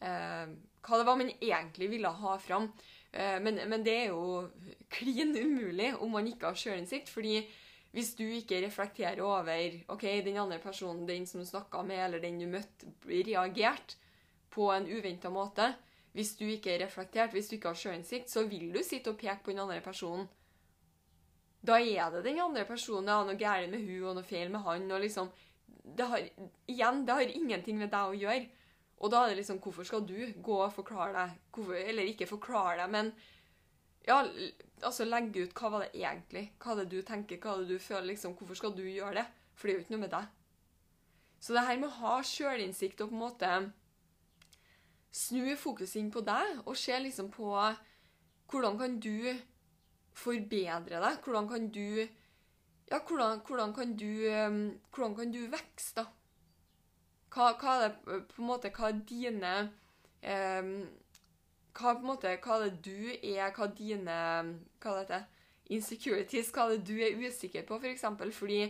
Hva 0.00 0.96
det 0.96 1.04
var 1.04 1.18
man 1.20 1.32
egentlig 1.36 1.90
ville 1.92 2.08
ha 2.08 2.38
fram. 2.40 2.70
Eh, 3.12 3.40
men, 3.42 3.58
men, 3.68 3.84
det 3.84 3.96
er 3.96 4.12
jo 4.12 4.46
klin 4.92 5.34
umulig 5.36 5.92
om 5.98 6.14
man 6.14 6.28
ikke 6.30 6.50
har 6.52 6.58
sjølinnsikt. 6.58 7.10
fordi 7.10 7.42
hvis 7.90 8.14
du 8.14 8.22
ikke 8.22 8.60
reflekterer 8.62 9.20
over 9.26 9.80
ok, 9.90 10.04
den 10.24 10.36
andre 10.38 10.60
personen, 10.62 11.08
den 11.08 11.26
som 11.26 11.40
du 11.40 11.46
snakka 11.46 11.82
med, 11.82 12.04
eller 12.04 12.22
den 12.22 12.38
du 12.38 12.46
møtte, 12.46 12.86
reagerte 13.06 13.98
på 14.50 14.70
en 14.72 14.86
uventa 14.86 15.30
måte 15.30 15.74
Hvis 16.12 16.34
du 16.36 16.44
ikke 16.44 16.72
er 16.74 16.80
reflektert, 16.82 17.30
hvis 17.30 17.48
du 17.48 17.54
ikke 17.54 17.68
har 17.70 17.78
sjølinnsikt, 17.78 18.30
så 18.30 18.42
vil 18.42 18.72
du 18.74 18.80
sitte 18.82 19.12
og 19.12 19.18
peke 19.18 19.44
på 19.44 19.52
den 19.52 19.60
andre 19.62 19.80
personen. 19.80 20.26
Da 21.62 21.76
er 21.78 22.10
det 22.10 22.24
den 22.24 22.40
andre 22.40 22.64
personen. 22.66 23.06
Ja, 23.06 23.20
noe 23.22 23.38
gærent 23.38 23.70
med 23.70 23.84
hun 23.86 24.08
og 24.08 24.16
noe 24.16 24.26
feil 24.26 24.50
med 24.50 24.64
han. 24.64 24.90
og 24.90 25.00
liksom, 25.00 25.30
det 25.84 26.08
har, 26.10 26.26
Igjen, 26.66 27.04
det 27.06 27.14
har 27.14 27.30
ingenting 27.30 27.78
med 27.78 27.92
deg 27.92 28.10
å 28.10 28.18
gjøre. 28.18 28.48
Og 29.00 29.12
da 29.12 29.24
er 29.24 29.32
det 29.32 29.40
liksom 29.40 29.60
Hvorfor 29.64 29.86
skal 29.88 30.06
du 30.06 30.16
gå 30.42 30.56
og 30.60 30.72
forklare 30.76 31.12
deg 31.16 31.36
hvorfor, 31.54 31.76
Eller 31.80 32.08
ikke 32.10 32.28
forklare 32.28 32.82
deg, 32.82 32.90
men 32.92 33.12
ja, 34.06 34.22
altså 34.82 35.04
legge 35.04 35.44
ut 35.44 35.54
hva 35.56 35.70
var 35.74 35.84
det 35.84 36.00
egentlig 36.00 36.46
Hva 36.60 36.74
er 36.74 36.82
det 36.82 36.90
du 36.92 37.02
tenker, 37.06 37.40
hva 37.40 37.54
er 37.54 37.64
det 37.64 37.76
du 37.76 37.82
føler, 37.82 38.12
liksom 38.12 38.36
Hvorfor 38.38 38.58
skal 38.60 38.76
du 38.76 38.84
gjøre 38.84 39.20
det? 39.20 39.26
For 39.54 39.68
det 39.68 39.74
er 39.74 39.78
jo 39.78 39.84
ikke 39.84 39.92
noe 39.92 40.04
med 40.06 40.14
deg. 40.14 40.28
Så 41.40 41.52
det 41.52 41.66
her 41.66 41.78
med 41.80 41.88
å 41.90 41.98
ha 42.00 42.14
sjølinnsikt 42.24 43.00
og 43.04 43.10
på 43.10 43.16
en 43.16 43.22
måte 43.24 43.50
snu 45.12 45.56
fokuset 45.58 45.98
inn 46.00 46.10
på 46.12 46.22
deg 46.24 46.60
og 46.64 46.76
se 46.78 46.96
liksom 47.00 47.28
på 47.34 47.50
hvordan 48.50 48.78
kan 48.80 48.96
du 49.00 49.36
forbedre 50.16 51.00
deg? 51.02 51.20
Hvordan 51.24 51.48
kan 51.48 51.68
du 51.70 52.08
Ja, 52.90 52.98
hvordan, 53.06 53.40
hvordan 53.46 53.74
kan 53.74 53.96
du 53.96 54.26
um, 54.26 54.80
Hvordan 54.90 55.14
kan 55.16 55.32
du 55.32 55.44
vokse, 55.46 55.92
da? 55.96 56.04
Hva, 57.30 57.52
hva 57.60 57.76
er 57.76 57.84
det 57.84 58.22
på 58.32 58.42
en 58.42 58.48
måte 58.48 58.72
Hva 58.74 58.88
er 58.90 59.04
dine 59.06 59.52
um, 60.26 60.72
hva, 61.70 61.94
på 61.94 62.00
en 62.00 62.08
måte, 62.08 62.32
hva 62.42 62.56
er 62.58 62.68
det 62.68 62.80
du 62.84 63.10
er, 63.14 63.52
hva 63.54 63.68
er 63.68 63.74
dine 63.78 64.20
hva 64.82 64.94
er 65.00 65.08
det, 65.08 65.20
insecurities, 65.70 66.50
hva 66.54 66.66
er 66.66 66.76
det 66.76 66.86
du 66.88 66.96
er 66.98 67.18
usikker 67.20 67.66
på, 67.66 67.78
f.eks. 67.78 67.84
For 67.84 67.94
eksempel, 67.94 68.32
fordi 68.34 68.60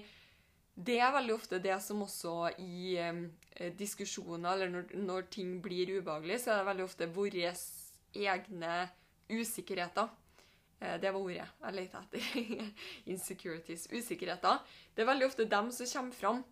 det 0.80 0.98
er 1.00 1.12
veldig 1.12 1.34
ofte 1.34 1.60
det 1.62 1.76
som 1.82 2.04
også 2.04 2.34
i 2.62 2.94
eh, 3.00 3.72
diskusjoner, 3.76 4.52
eller 4.52 4.72
når, 4.72 4.94
når, 5.00 5.28
ting 5.32 5.58
blir 5.62 5.96
ubehagelig, 5.98 6.40
så 6.42 6.54
er 6.54 6.60
det 6.60 6.70
veldig 6.70 6.86
ofte 6.86 7.10
våre 7.14 7.52
egne 8.16 8.76
usikkerheter. 9.30 10.08
Eh, 10.80 10.96
det 11.00 11.12
var 11.12 11.20
ordet 11.20 11.42
jeg 11.42 11.76
lette 11.76 12.04
etter. 12.04 12.70
Insecurities. 13.12 13.88
Usikkerheter. 13.92 14.62
Det 14.94 15.04
er 15.04 15.12
veldig 15.12 15.28
ofte 15.28 15.48
dem 15.50 15.72
som 15.74 15.92
kommer 15.92 16.16
fram. 16.16 16.42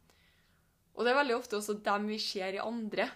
Og 0.99 1.07
det 1.07 1.13
er 1.13 1.21
veldig 1.21 1.37
ofte 1.39 1.59
også 1.61 1.79
dem 1.87 2.09
vi 2.11 2.19
ser 2.19 2.57
i 2.57 2.63
andre. 2.63 3.07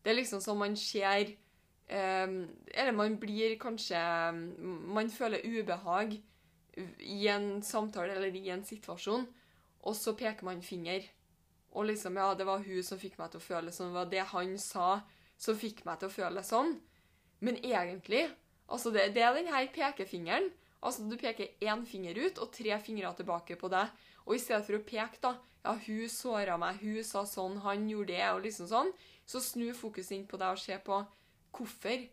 Det 0.00 0.12
er 0.12 0.16
liksom 0.16 0.40
som 0.40 0.56
man 0.56 0.76
ser 0.80 1.28
eh, 1.28 2.28
Eller 2.72 2.92
man 2.96 3.18
blir 3.20 3.58
kanskje 3.60 4.00
Man 4.88 5.10
føler 5.12 5.44
ubehag 5.44 6.16
i 7.04 7.26
en 7.28 7.62
samtale 7.62 8.14
eller 8.14 8.36
i 8.38 8.48
en 8.48 8.62
situasjon, 8.64 9.26
og 9.82 9.96
så 9.98 10.14
peker 10.16 10.46
man 10.46 10.62
finger. 10.62 11.02
Og 11.76 11.90
liksom, 11.90 12.16
ja, 12.16 12.30
det 12.34 12.46
var 12.46 12.62
hun 12.64 12.82
som 12.86 12.98
fikk 12.98 13.18
meg 13.18 13.32
til 13.32 13.42
å 13.42 13.44
føle 13.44 13.74
sånn. 13.74 13.90
Det 13.90 13.98
var 13.98 14.12
det 14.14 14.22
han 14.30 14.54
sa 14.62 14.86
som 15.36 15.58
fikk 15.58 15.82
meg 15.84 15.98
til 16.00 16.08
å 16.08 16.14
føle 16.14 16.44
sånn. 16.46 16.78
Men 17.44 17.60
egentlig 17.60 18.28
Altså, 18.70 18.92
det, 18.94 19.08
det 19.16 19.22
er 19.26 19.34
den 19.34 19.48
her 19.50 19.66
pekefingeren. 19.74 20.44
Altså, 20.78 21.02
du 21.10 21.16
peker 21.18 21.56
én 21.58 21.80
finger 21.82 22.14
ut 22.22 22.38
og 22.38 22.52
tre 22.54 22.76
fingre 22.78 23.10
tilbake 23.18 23.56
på 23.58 23.66
deg. 23.72 23.90
Og 24.28 24.36
i 24.36 24.38
stedet 24.38 24.62
for 24.62 24.78
å 24.78 24.84
peke, 24.86 25.18
da 25.18 25.32
Ja, 25.64 25.74
hun 25.86 26.08
såra 26.08 26.56
meg, 26.60 26.80
hun 26.80 27.04
sa 27.04 27.26
sånn, 27.28 27.58
han 27.64 27.88
gjorde 27.90 28.14
det, 28.14 28.26
og 28.32 28.44
liksom 28.46 28.68
sånn. 28.70 28.92
Så 29.28 29.42
snu 29.44 29.70
fokuset 29.76 30.16
inn 30.16 30.26
på 30.28 30.40
deg 30.40 30.56
og 30.56 30.62
se 30.62 30.78
på 30.84 31.02
hvorfor 31.56 32.06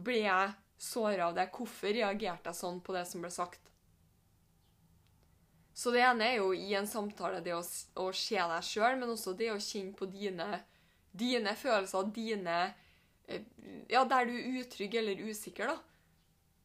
ble 0.00 0.22
jeg 0.22 0.54
såra 0.80 1.28
av 1.28 1.36
det? 1.36 1.50
Hvorfor 1.54 1.92
reagerte 1.92 2.50
jeg 2.50 2.60
sånn 2.60 2.80
på 2.84 2.96
det 2.96 3.04
som 3.10 3.24
ble 3.24 3.30
sagt? 3.34 3.60
Så 5.76 5.92
det 5.94 6.02
ene 6.04 6.26
er 6.26 6.40
jo 6.40 6.50
i 6.56 6.74
en 6.76 6.88
samtale 6.88 7.40
det 7.44 7.54
å, 7.56 7.62
å 7.62 8.10
se 8.16 8.36
deg 8.36 8.66
sjøl, 8.66 8.98
men 9.00 9.12
også 9.12 9.36
det 9.36 9.52
å 9.52 9.60
kjenne 9.60 9.96
på 9.96 10.08
dine, 10.10 10.62
dine 11.12 11.54
følelser, 11.56 12.08
dine 12.14 12.62
Eh, 13.30 13.42
ja, 13.88 14.04
der 14.04 14.26
du 14.26 14.34
er 14.34 14.60
utrygg 14.60 14.94
eller 14.98 15.22
usikker, 15.30 15.70
da. 15.70 15.78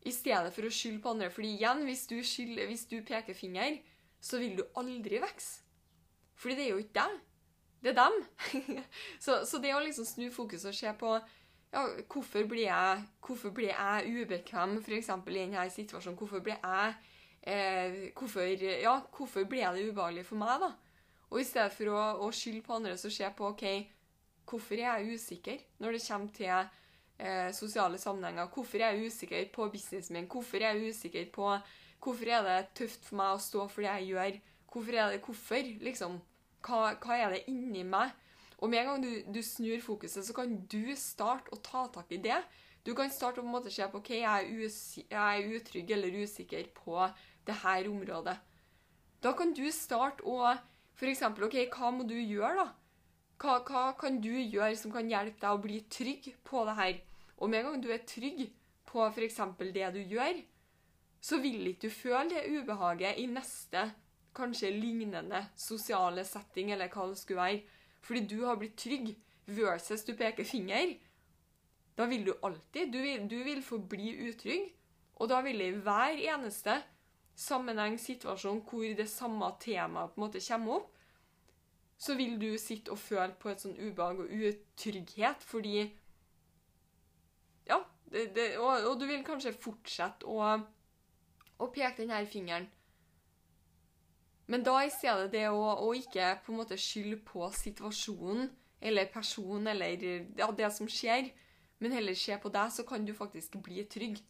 I 0.05 0.13
stedet 0.13 0.53
for 0.53 0.65
å 0.65 0.74
skylde 0.74 1.01
på 1.03 1.13
andre. 1.13 1.29
Fordi 1.34 1.51
igjen, 1.57 1.84
hvis 1.88 2.05
du, 2.10 2.17
skylder, 2.25 2.69
hvis 2.69 2.86
du 2.89 2.98
peker 3.05 3.38
finger, 3.38 3.79
så 4.22 4.41
vil 4.41 4.57
du 4.60 4.65
aldri 4.77 5.22
vokse. 5.22 5.64
Fordi 6.36 6.56
det 6.58 6.65
er 6.65 6.70
jo 6.74 6.84
ikke 6.84 7.00
deg. 7.00 7.18
Det 7.84 7.92
er 7.92 7.98
dem. 8.00 8.22
så, 9.25 9.42
så, 9.46 9.60
det 9.62 9.74
å 9.75 9.82
liksom 9.84 10.08
snu 10.08 10.30
fokus 10.34 10.65
og 10.65 10.75
se 10.75 10.94
på 11.00 11.12
ja, 11.15 11.84
hvorfor 12.12 12.48
blir 12.48 12.68
jeg, 12.68 13.04
hvorfor 13.25 13.51
blir 13.56 13.74
jeg 13.74 14.24
ubekvem 14.24 14.77
f.eks. 14.80 15.12
i 15.12 15.36
denne 15.36 15.68
situasjonen? 15.70 16.18
Hvorfor 16.18 16.44
blir 16.46 16.58
jeg 16.58 16.96
eh, 17.42 18.00
hvorfor, 18.15 18.48
ja, 18.82 18.96
hvorfor 19.18 19.44
blir 19.44 19.75
det 19.75 19.89
ubehagelig 19.89 20.25
for 20.25 20.39
meg, 20.39 20.63
da? 20.63 20.72
Og 21.30 21.42
i 21.42 21.46
stedet 21.46 21.74
for 21.74 21.92
å, 21.92 22.01
å 22.25 22.32
skylde 22.34 22.63
på 22.65 22.77
andre, 22.77 22.96
så 22.98 23.12
se 23.12 23.27
på 23.36 23.50
OK, 23.51 23.65
Hvorfor 24.46 24.77
er 24.77 25.00
jeg 25.00 25.18
usikker 25.18 25.62
når 25.82 25.96
det 25.96 26.04
kommer 26.08 26.34
til 26.34 26.51
eh, 27.18 27.54
sosiale 27.54 27.98
sammenhenger? 27.98 28.50
Hvorfor 28.54 28.77
er 28.77 28.94
jeg 28.94 29.10
usikker 29.10 29.48
på 29.54 29.70
businessen 29.74 30.13
min? 30.13 30.27
Hvorfor 30.30 30.62
er 30.62 30.75
jeg 30.77 30.94
usikker 30.94 31.32
på 31.34 31.58
Hvorfor 32.06 32.30
er 32.30 32.44
det 32.46 32.68
tøft 32.77 33.08
for 33.08 33.18
meg 33.18 33.34
å 33.34 33.42
stå 33.42 33.63
for 33.72 33.82
det 33.82 33.94
jeg 33.96 34.10
gjør? 34.12 34.36
Hvorfor 34.75 34.96
er 35.00 35.13
det 35.13 35.24
hvorfor? 35.24 35.67
Liksom, 35.88 36.20
hva, 36.67 36.79
hva 37.00 37.15
er 37.15 37.32
det 37.32 37.46
inni 37.48 37.86
meg? 37.88 38.12
Og 38.60 38.72
med 38.72 38.82
en 38.82 38.89
gang 38.89 39.03
du, 39.03 39.12
du, 39.32 39.39
snur 39.44 39.79
fokuset, 39.84 40.25
så 40.27 40.36
kan 40.36 40.51
du 40.72 40.91
starte 41.00 41.53
å 41.55 41.60
ta 41.63 41.86
tak 41.94 42.12
i 42.12 42.20
det. 42.20 42.41
Du 42.84 42.91
kan 42.98 43.12
starte 43.12 43.39
å 43.39 43.46
på 43.46 43.48
en 43.48 43.55
måte 43.55 43.72
se 43.72 43.88
på 43.88 44.01
ok, 44.01 44.12
jeg 44.20 44.27
er, 44.27 44.75
jeg 45.00 45.15
er 45.15 45.55
utrygg 45.55 45.96
eller 45.96 46.20
usikker 46.24 46.67
på 46.75 47.08
det 47.48 47.55
her 47.63 47.88
området. 47.88 48.36
Da 49.24 49.32
kan 49.38 49.55
du 49.55 49.63
starte 49.72 50.27
å 50.27 50.51
f.eks. 51.00 51.24
OK, 51.24 51.58
hva 51.72 51.91
må 51.96 52.03
du 52.08 52.17
gjøre, 52.20 52.65
da? 52.65 52.67
Hva, 53.41 53.58
hva, 53.67 53.86
kan 54.00 54.20
du 54.24 54.32
gjøre 54.32 54.75
som 54.79 54.91
kan 54.91 55.08
hjelpe 55.12 55.39
deg 55.39 55.55
å 55.55 55.63
bli 55.63 55.82
trygg 55.91 56.34
på 56.48 56.67
det 56.67 56.75
her? 56.79 57.00
Og 57.39 57.51
med 57.51 57.62
en 57.62 57.72
gang 57.72 57.84
du 57.84 57.89
er 57.96 58.03
trygg 58.08 58.48
på 58.88 59.08
f.eks. 59.08 59.39
det 59.75 59.91
du 59.96 60.01
gjør, 60.03 60.44
så 61.24 61.39
vil 61.41 61.72
ikke 61.72 61.88
du 61.88 61.96
føle 61.96 62.27
det 62.32 62.48
ubehaget 62.53 63.24
i 63.24 63.25
neste 63.32 63.88
kanskje 64.36 64.72
lignende 64.75 65.46
sosiale 65.56 66.25
setting, 66.27 66.72
eller 66.72 66.92
hva 66.92 67.10
det 67.10 67.20
skulle 67.20 67.42
være. 67.42 67.62
Fordi 68.06 68.25
du 68.30 68.39
har 68.46 68.60
blitt 68.62 68.77
trygg 68.77 69.13
versus 69.46 70.06
du 70.06 70.13
peker 70.18 70.46
finger. 70.46 70.96
Da 71.96 72.06
vil 72.12 72.25
du 72.25 72.34
alltid 72.44 72.92
Du 72.92 73.01
vil, 73.01 73.30
du 73.30 73.44
vil 73.44 73.63
forbli 73.63 74.12
utrygg. 74.30 74.74
Og 75.15 75.30
da 75.30 75.42
vil 75.42 75.60
det 75.60 75.72
i 75.72 75.80
hver 75.80 76.20
eneste 76.34 76.82
sammenheng, 77.36 78.00
situasjon, 78.00 78.62
hvor 78.70 78.84
det 78.98 79.10
samme 79.10 79.51
temaet 79.60 80.12
på 80.12 80.22
en 80.22 80.25
måte 80.25 80.42
kommer 80.48 80.80
opp, 80.80 80.92
så 81.98 82.15
vil 82.15 82.39
du 82.39 82.58
sitte 82.60 82.92
og 82.92 83.00
føle 83.00 83.34
på 83.39 83.50
et 83.51 83.62
sånn 83.63 83.77
ubehag 83.80 84.20
og 84.20 84.32
utrygghet 84.32 85.44
fordi 85.48 85.86
Ja, 87.65 87.80
det, 88.12 88.27
det, 88.36 88.58
og, 88.60 88.84
og, 88.86 89.00
du 89.00 89.08
vil 89.10 89.24
kanskje 89.25 89.56
fortsette 89.56 90.27
å, 90.27 90.51
å 91.58 91.68
peke 91.74 92.04
denne 92.04 92.20
fingeren. 92.30 92.68
Men 94.52 94.64
da 94.66 94.78
i 94.86 94.92
stedet 94.94 95.32
det 95.34 95.48
å, 95.50 95.64
å, 95.82 95.90
ikke 95.98 96.36
på 96.46 96.54
en 96.54 96.62
måte 96.62 96.78
skylde 96.78 97.18
på 97.25 97.48
situasjonen 97.56 98.52
eller 98.86 99.10
personen 99.10 99.72
eller 99.72 100.04
ja, 100.38 100.50
det 100.54 100.70
som 100.75 100.90
skjer, 100.92 101.32
men 101.82 101.96
heller 101.96 102.18
se 102.18 102.38
på 102.40 102.52
deg, 102.54 102.72
så 102.72 102.86
kan 102.88 103.06
du 103.06 103.14
faktisk 103.18 103.58
bli 103.66 103.84
trygg. 103.90 104.22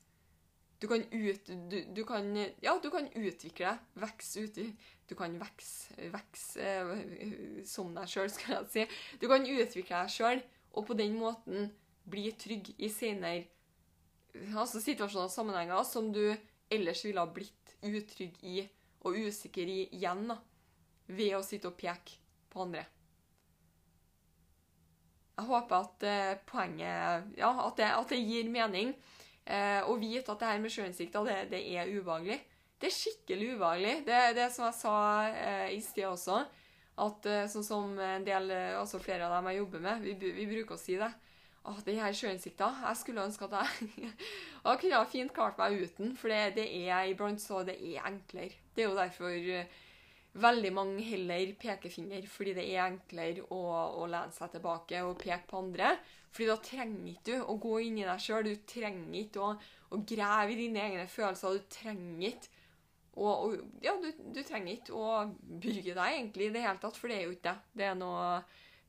Du 0.80 0.88
kan, 0.92 1.04
ut, 1.12 1.50
du, 1.72 1.78
du 1.96 2.02
kan, 2.08 2.28
ja, 2.64 2.76
du 2.84 2.90
kan 2.92 3.08
utvikle 3.16 3.74
deg, 3.74 3.84
vokse 4.04 4.44
uti 4.48 4.70
du 5.10 5.14
kan 5.18 5.36
vokse, 5.40 5.94
vokse 6.14 6.62
eh, 6.66 7.60
som 7.68 7.92
deg 7.96 8.10
sjøl, 8.10 8.32
skal 8.34 8.58
jeg 8.58 8.72
si. 8.74 8.86
Du 9.22 9.28
kan 9.30 9.46
utvikle 9.46 10.02
deg 10.02 10.14
sjøl, 10.14 10.42
og 10.76 10.88
på 10.88 10.98
den 10.98 11.20
måten 11.20 11.70
bli 12.10 12.30
trygg 12.38 12.72
i 12.78 12.90
senere 12.92 13.46
altså 14.56 14.82
situasjoner 14.84 15.30
og 15.30 15.32
sammenhenger 15.32 15.86
som 15.88 16.10
du 16.14 16.24
ellers 16.74 17.04
ville 17.06 17.22
ha 17.22 17.30
blitt 17.32 17.76
utrygg 17.86 18.42
i 18.44 18.66
og 19.06 19.18
usikker 19.18 19.70
igjen, 19.70 20.26
da, 20.32 20.40
ved 21.14 21.38
å 21.38 21.44
sitte 21.46 21.70
og 21.70 21.78
peke 21.80 22.18
på 22.52 22.66
andre. 22.66 22.86
Jeg 25.36 25.50
håper 25.50 25.76
at 25.84 26.04
eh, 26.08 26.34
poenget 26.48 27.38
Ja, 27.38 27.52
at 27.66 27.78
det, 27.80 27.92
at 27.92 28.12
det 28.14 28.22
gir 28.24 28.50
mening. 28.52 28.94
Eh, 29.46 29.82
å 29.86 29.98
vite 30.02 30.32
at 30.32 30.42
det 30.42 30.52
her 30.54 30.62
med 30.64 30.74
sjøinnsikt 30.74 31.18
det, 31.28 31.40
det 31.52 31.62
er 31.76 31.92
ubehagelig. 31.92 32.40
Det 32.80 32.88
er 32.90 32.96
skikkelig 32.96 33.50
ubehagelig. 33.56 33.96
Det 34.08 34.16
er 34.16 34.38
det 34.38 34.48
som 34.56 34.68
jeg 34.70 34.78
sa 34.80 34.96
eh, 35.28 35.76
i 35.76 35.82
sted 35.84 36.08
også. 36.08 36.40
At 37.06 37.28
eh, 37.28 37.46
sånn 37.52 37.68
som 37.68 38.00
en 38.00 38.26
del, 38.26 38.50
eh, 38.56 38.74
altså 38.80 39.02
flere 39.04 39.28
av 39.28 39.36
dem 39.36 39.52
jeg 39.52 39.60
jobber 39.60 39.84
med, 39.84 40.08
vi, 40.08 40.32
vi 40.40 40.48
bruker 40.50 40.78
å 40.78 40.82
si 40.82 40.96
det. 41.00 41.12
At 41.66 41.86
den 41.88 41.98
her 41.98 42.14
sjøinnsikta 42.14 42.68
Jeg 42.84 42.98
skulle 43.00 43.24
ønske 43.26 43.48
at 43.48 43.56
jeg 43.58 44.12
Jeg 44.66 44.82
kunne 44.82 44.92
jeg 44.92 45.12
fint 45.12 45.34
klart 45.34 45.58
meg 45.62 45.80
uten, 45.82 46.14
for 46.18 46.34
det, 46.34 46.56
det 46.60 46.68
er 46.88 47.10
iblant 47.10 47.42
så 47.42 47.64
det 47.66 47.76
er 47.78 48.06
enklere. 48.10 48.58
Det 48.76 48.84
er 48.84 48.90
jo 48.90 48.98
derfor 48.98 49.30
uh, 49.30 49.76
veldig 50.42 50.72
mange 50.74 51.04
heller 51.06 51.54
pekefinger, 51.60 52.26
fordi 52.28 52.56
det 52.58 52.66
er 52.74 52.88
enklere 52.88 53.46
å, 53.54 53.62
å 54.02 54.08
lene 54.10 54.34
seg 54.34 54.56
tilbake 54.56 55.04
og 55.06 55.20
peke 55.22 55.46
på 55.52 55.62
andre. 55.62 55.94
Fordi 56.36 56.50
da 56.50 56.58
trenger 56.66 57.12
ikke 57.14 57.30
du 57.30 57.46
å 57.46 57.58
gå 57.62 57.78
inn 57.86 58.02
i 58.02 58.08
deg 58.08 58.26
sjøl. 58.26 58.50
Du 58.50 58.66
trenger 58.68 59.22
ikke 59.22 59.46
å, 59.46 59.54
å 59.94 60.02
grave 60.02 60.52
i 60.52 60.60
dine 60.60 60.82
egne 60.90 61.08
følelser. 61.08 61.56
Du 61.60 61.70
trenger 61.78 62.34
ikke 62.34 62.54
og, 63.16 63.46
og 63.46 63.84
ja, 63.84 63.94
du, 64.02 64.10
du, 64.36 64.42
trenger 64.44 64.74
ikke 64.74 64.96
å 65.00 65.24
bygge 65.64 65.94
deg 65.96 66.18
egentlig 66.18 66.50
i 66.50 66.54
det 66.56 66.64
hele 66.66 66.82
tatt, 66.82 66.98
for 67.00 67.12
det 67.12 67.22
er 67.22 67.30
jo 67.30 67.36
ikke 67.38 67.48
det. 67.48 67.56
Det 67.80 67.86
er, 67.88 67.94
noe, 67.96 68.26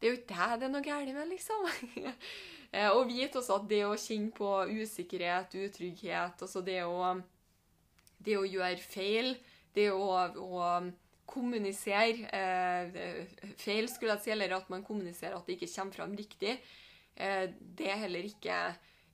det 0.00 0.08
er 0.08 0.14
jo 0.14 0.18
ikke 0.18 0.38
det 0.40 0.56
det 0.58 0.66
er 0.66 0.72
noe 0.72 0.86
galt 0.86 1.12
med, 1.14 1.28
liksom. 1.30 1.68
Eh, 2.72 2.90
og 2.90 3.06
vite 3.10 3.40
også 3.40 3.60
at 3.60 3.68
det 3.70 3.82
å 3.86 3.96
kjenne 4.00 4.32
på 4.36 4.50
usikkerhet, 4.82 5.54
utrygghet, 5.66 6.42
altså 6.46 6.62
det 6.66 6.82
å, 6.84 7.14
det 8.18 8.38
å 8.38 8.46
gjøre 8.46 8.82
feil, 8.82 9.34
det 9.76 9.90
å, 9.92 10.08
å 10.42 10.64
kommunisere 11.26 12.26
eh, 12.32 13.22
feil, 13.60 13.88
skulle 13.90 14.16
jeg 14.16 14.24
si, 14.24 14.34
eller 14.34 14.56
at 14.56 14.68
man 14.72 14.84
kommuniserer 14.86 15.36
at 15.36 15.48
det 15.48 15.58
ikke 15.58 15.72
kommer 15.74 16.00
fram 16.00 16.18
riktig, 16.18 16.58
eh, 17.14 17.48
det 17.50 17.90
er 17.92 18.04
heller 18.06 18.28
ikke 18.28 18.60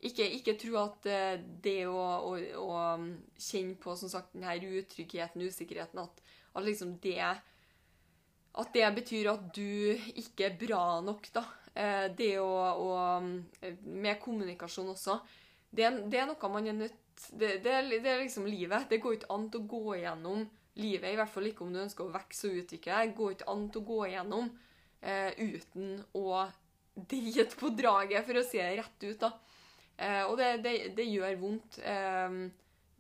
ikke, 0.03 0.27
ikke 0.39 0.57
tro 0.59 0.79
at 0.81 1.07
eh, 1.07 1.39
det 1.63 1.87
å, 1.87 2.03
å, 2.27 2.35
å, 2.59 2.77
kjenne 3.39 3.79
på 3.81 3.95
som 3.99 4.11
sagt, 4.11 4.35
denne 4.35 4.57
utryggheten, 4.83 5.45
usikkerheten, 5.47 6.03
at, 6.03 6.23
at 6.53 6.67
liksom 6.67 6.97
det 7.03 7.21
At 8.53 8.75
det 8.75 8.89
betyr 8.95 9.31
at 9.31 9.45
du 9.57 9.97
ikke 10.21 10.51
er 10.51 10.59
bra 10.61 11.01
nok, 11.01 11.31
da. 11.33 11.47
Eh, 11.75 12.09
det 12.17 12.35
å, 12.41 12.49
å 12.53 13.21
Med 13.83 14.19
kommunikasjon 14.21 14.93
også. 14.93 15.21
Det, 15.73 15.89
det, 16.13 16.19
er 16.21 16.29
noe 16.29 16.53
man 16.53 16.67
er 16.69 16.77
nødt 16.77 16.99
det, 17.31 17.63
det, 17.65 17.77
det 18.03 18.09
er 18.11 18.21
liksom 18.23 18.49
livet. 18.49 18.89
Det 18.91 19.01
går 19.01 19.19
ikke 19.19 19.33
an 19.33 19.49
å 19.57 19.63
gå 19.69 19.97
igjennom 19.97 20.45
livet, 20.81 21.11
i 21.13 21.19
hvert 21.19 21.31
fall 21.31 21.49
ikke 21.51 21.65
om 21.67 21.73
du 21.73 21.83
ønsker 21.83 22.07
å 22.07 22.13
vokse 22.13 22.49
og 22.49 22.63
utvikle 22.63 22.97
deg. 22.97 23.13
Det 23.13 23.19
går 23.19 23.35
ikke 23.37 23.51
an 23.53 23.67
å 23.69 23.85
gå 23.89 23.99
igjennom 24.09 24.51
eh, 25.01 25.31
uten 25.39 25.95
å 26.19 26.45
drite 26.93 27.57
på 27.61 27.73
draget, 27.77 28.25
for 28.27 28.41
å 28.41 28.45
si 28.47 28.61
det 28.61 28.75
rett 28.81 29.07
ut. 29.07 29.21
da. 29.21 29.33
Eh, 29.97 30.23
og 30.25 30.37
det, 30.41 30.83
det, 30.97 31.09
gjør 31.09 31.39
vondt. 31.41 31.79
Eh, 31.85 32.39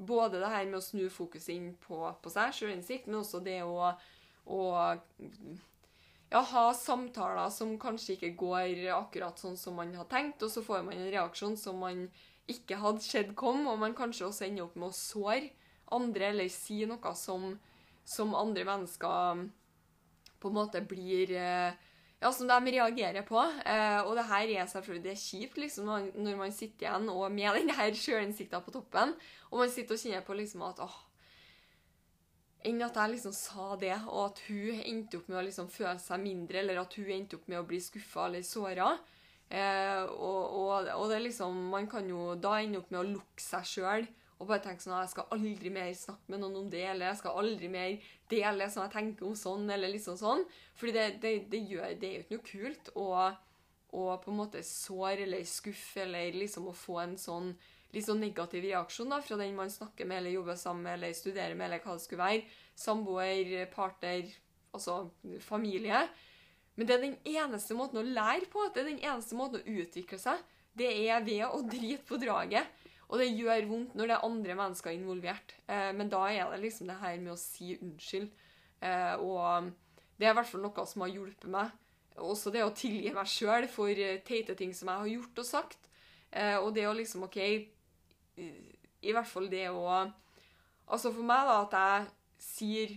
både 0.02 0.40
det 0.42 0.52
her 0.52 0.68
med 0.68 0.80
å 0.80 0.84
snu 0.84 1.06
fokuset 1.12 1.54
inn 1.54 1.72
på, 1.80 2.04
på 2.22 2.32
seg, 2.32 2.54
sjølinnsikt, 2.56 3.08
men 3.08 3.20
også 3.22 3.42
det 3.44 3.60
å, 3.64 3.92
å 4.50 4.62
ja, 6.32 6.40
ha 6.40 6.66
samtaler 6.72 7.50
som 7.52 7.74
kanskje 7.80 8.16
ikke 8.16 8.32
går 8.40 8.86
akkurat 8.96 9.40
sånn 9.40 9.58
som 9.60 9.76
man 9.76 9.92
har 9.98 10.08
tenkt, 10.08 10.42
og 10.42 10.52
så 10.52 10.62
får 10.64 10.86
man 10.86 10.96
en 10.96 11.10
reaksjon 11.12 11.58
som 11.60 11.82
man 11.82 12.06
ikke 12.50 12.78
hadde 12.80 13.04
sett 13.04 13.34
komme, 13.38 13.68
og 13.68 13.80
man 13.82 13.96
kanskje 13.96 14.26
også 14.30 14.46
ender 14.48 14.64
opp 14.64 14.78
med 14.80 14.88
å 14.88 14.96
såre 14.96 15.52
andre, 15.92 16.30
eller 16.32 16.48
si 16.52 16.82
noe 16.88 17.14
som, 17.18 17.52
som 18.08 18.32
andre 18.38 18.64
mennesker 18.64 19.44
på 20.42 20.50
en 20.50 20.56
måte 20.56 20.80
blir 20.88 21.30
eh, 21.36 21.76
ja, 22.22 22.32
som 22.32 22.48
de 22.48 22.72
reagerer 22.74 23.26
på. 23.28 23.38
Eh, 23.66 24.00
og 24.00 24.16
det 24.16 24.26
her 24.30 24.54
er 24.56 24.72
selvfølgelig 24.72 25.04
det 25.04 25.12
er 25.12 25.22
kjipt 25.22 25.60
liksom, 25.60 25.92
når 26.16 26.40
man 26.40 26.54
sitter 26.54 26.88
igjen 26.88 27.08
og 27.12 27.28
med 27.34 27.60
den 27.60 27.76
her 27.76 27.94
sjølinnsikta 27.94 28.62
på 28.64 28.74
toppen, 28.74 29.14
og 29.50 29.62
man 29.62 29.72
sitter 29.72 29.98
og 29.98 30.02
kjenner 30.02 30.26
på 30.26 30.38
liksom 30.38 30.64
at 30.66 30.80
åh, 30.82 30.96
Enn 32.68 32.84
at 32.86 32.98
jeg 32.98 33.14
liksom 33.16 33.34
sa 33.34 33.72
det, 33.80 33.94
og 34.06 34.28
at 34.28 34.42
hun 34.46 34.82
endte 34.84 35.18
opp 35.18 35.30
med 35.30 35.40
å 35.40 35.46
liksom 35.48 35.70
føle 35.72 35.96
seg 36.02 36.22
mindre, 36.22 36.60
eller 36.60 36.78
at 36.82 36.94
hun 36.98 37.10
endte 37.10 37.38
opp 37.38 37.48
med 37.50 37.58
å 37.58 37.66
bli 37.66 37.80
skuffa 37.82 38.28
eller 38.28 38.44
såra. 38.46 38.92
Eh, 39.52 40.02
og, 40.06 40.42
og, 40.56 40.90
og, 40.94 41.06
det 41.10 41.16
er 41.18 41.24
liksom 41.26 41.56
Man 41.68 41.84
kan 41.90 42.06
jo 42.08 42.32
da 42.40 42.54
ende 42.56 42.78
opp 42.80 42.88
med 42.88 43.02
å 43.02 43.08
lukke 43.18 43.42
seg 43.42 43.66
sjøl 43.68 44.06
og 44.38 44.46
bare 44.48 44.62
tenke 44.64 44.80
sånn 44.80 44.94
Jeg 44.96 45.10
skal 45.12 45.34
aldri 45.36 45.72
mer 45.74 45.90
snakke 45.92 46.32
med 46.32 46.40
noen 46.40 46.56
om 46.62 46.70
det, 46.72 46.86
eller 46.88 47.10
jeg 47.10 47.18
skal 47.20 47.42
aldri 47.42 47.68
mer 47.70 48.08
dele 48.32 48.64
det 48.64 48.70
som 48.72 48.82
jeg 48.86 48.94
tenker 48.94 49.28
om 49.28 49.36
sånn, 49.38 49.68
eller 49.70 49.92
liksom 49.92 50.16
sånn. 50.18 50.42
Fordi 50.78 50.94
det, 50.96 51.04
det, 51.22 51.32
det, 51.52 51.60
gjør, 51.68 51.92
det 52.00 52.08
er 52.08 52.14
jo 52.16 52.24
ikke 52.24 52.38
noe 52.38 52.48
kult 52.48 52.92
å 52.96 53.08
på 53.92 54.32
en 54.32 54.38
måte 54.38 54.62
såre 54.64 55.26
eller 55.26 55.44
skuffe 55.44 56.06
eller 56.06 56.32
liksom 56.40 56.70
å 56.70 56.74
få 56.76 56.96
en 57.02 57.18
sånn 57.20 57.50
litt 57.92 58.06
sånn 58.06 58.22
negativ 58.22 58.64
reaksjon 58.64 59.12
da, 59.12 59.20
fra 59.24 59.36
den 59.40 59.56
man 59.56 59.72
snakker 59.72 60.08
med 60.08 60.22
eller 60.22 60.36
jobber 60.36 60.58
sammen 60.60 60.86
med 60.86 60.96
eller 60.96 61.16
studerer 61.16 61.56
med, 61.56 61.68
eller 61.68 61.82
hva 61.84 61.96
det 61.96 62.04
skulle 62.04 62.24
være. 62.24 62.44
Samboer, 62.78 63.50
partner, 63.72 64.30
altså 64.72 64.98
familie. 65.44 66.06
Men 66.76 66.88
det 66.88 66.94
er 66.94 67.02
den 67.02 67.18
eneste 67.28 67.76
måten 67.76 68.00
å 68.00 68.06
lære 68.06 68.48
på, 68.52 68.64
det 68.72 68.80
er 68.80 68.92
den 68.94 69.02
eneste 69.02 69.36
måten 69.36 69.60
å 69.60 69.76
utvikle 69.82 70.18
seg. 70.20 70.40
Det 70.72 70.88
er 70.88 71.20
ved 71.26 71.44
å 71.50 71.60
drite 71.68 72.06
på 72.08 72.16
draget. 72.20 72.80
Og 73.12 73.20
det 73.20 73.28
gjør 73.28 73.66
vondt 73.68 73.96
når 73.96 74.08
det 74.08 74.14
er 74.16 74.24
andre 74.24 74.54
mennesker 74.56 74.94
involvert. 74.96 75.52
Eh, 75.68 75.90
men 75.92 76.08
da 76.12 76.22
er 76.30 76.48
det 76.48 76.62
liksom 76.62 76.88
det 76.88 76.96
her 77.02 77.18
med 77.20 77.34
å 77.34 77.40
si 77.40 77.74
unnskyld. 77.76 78.30
Eh, 78.80 79.20
og 79.20 79.68
det 80.16 80.26
er 80.26 80.32
i 80.32 80.38
hvert 80.38 80.48
fall 80.48 80.64
noe 80.64 80.86
som 80.88 81.04
har 81.04 81.12
hjulpet 81.12 81.52
meg. 81.52 81.74
Også 82.24 82.52
det 82.52 82.64
å 82.64 82.72
tilgi 82.76 83.12
meg 83.12 83.28
sjøl 83.28 83.68
for 83.68 83.92
eh, 83.92 84.22
teite 84.24 84.56
ting 84.56 84.72
som 84.76 84.88
jeg 84.88 85.04
har 85.04 85.12
gjort 85.12 85.44
og 85.44 85.48
sagt. 85.48 85.88
Og 86.32 86.70
det 86.72 86.86
å 86.88 86.94
liksom 86.96 87.26
OK 87.26 87.36
I 88.38 89.12
hvert 89.12 89.28
fall 89.28 89.48
det 89.52 89.68
å 89.70 89.86
Altså 90.92 91.12
for 91.14 91.24
meg, 91.24 91.46
da, 91.46 91.56
at 91.62 91.74
jeg 91.76 92.08
sier 92.42 92.94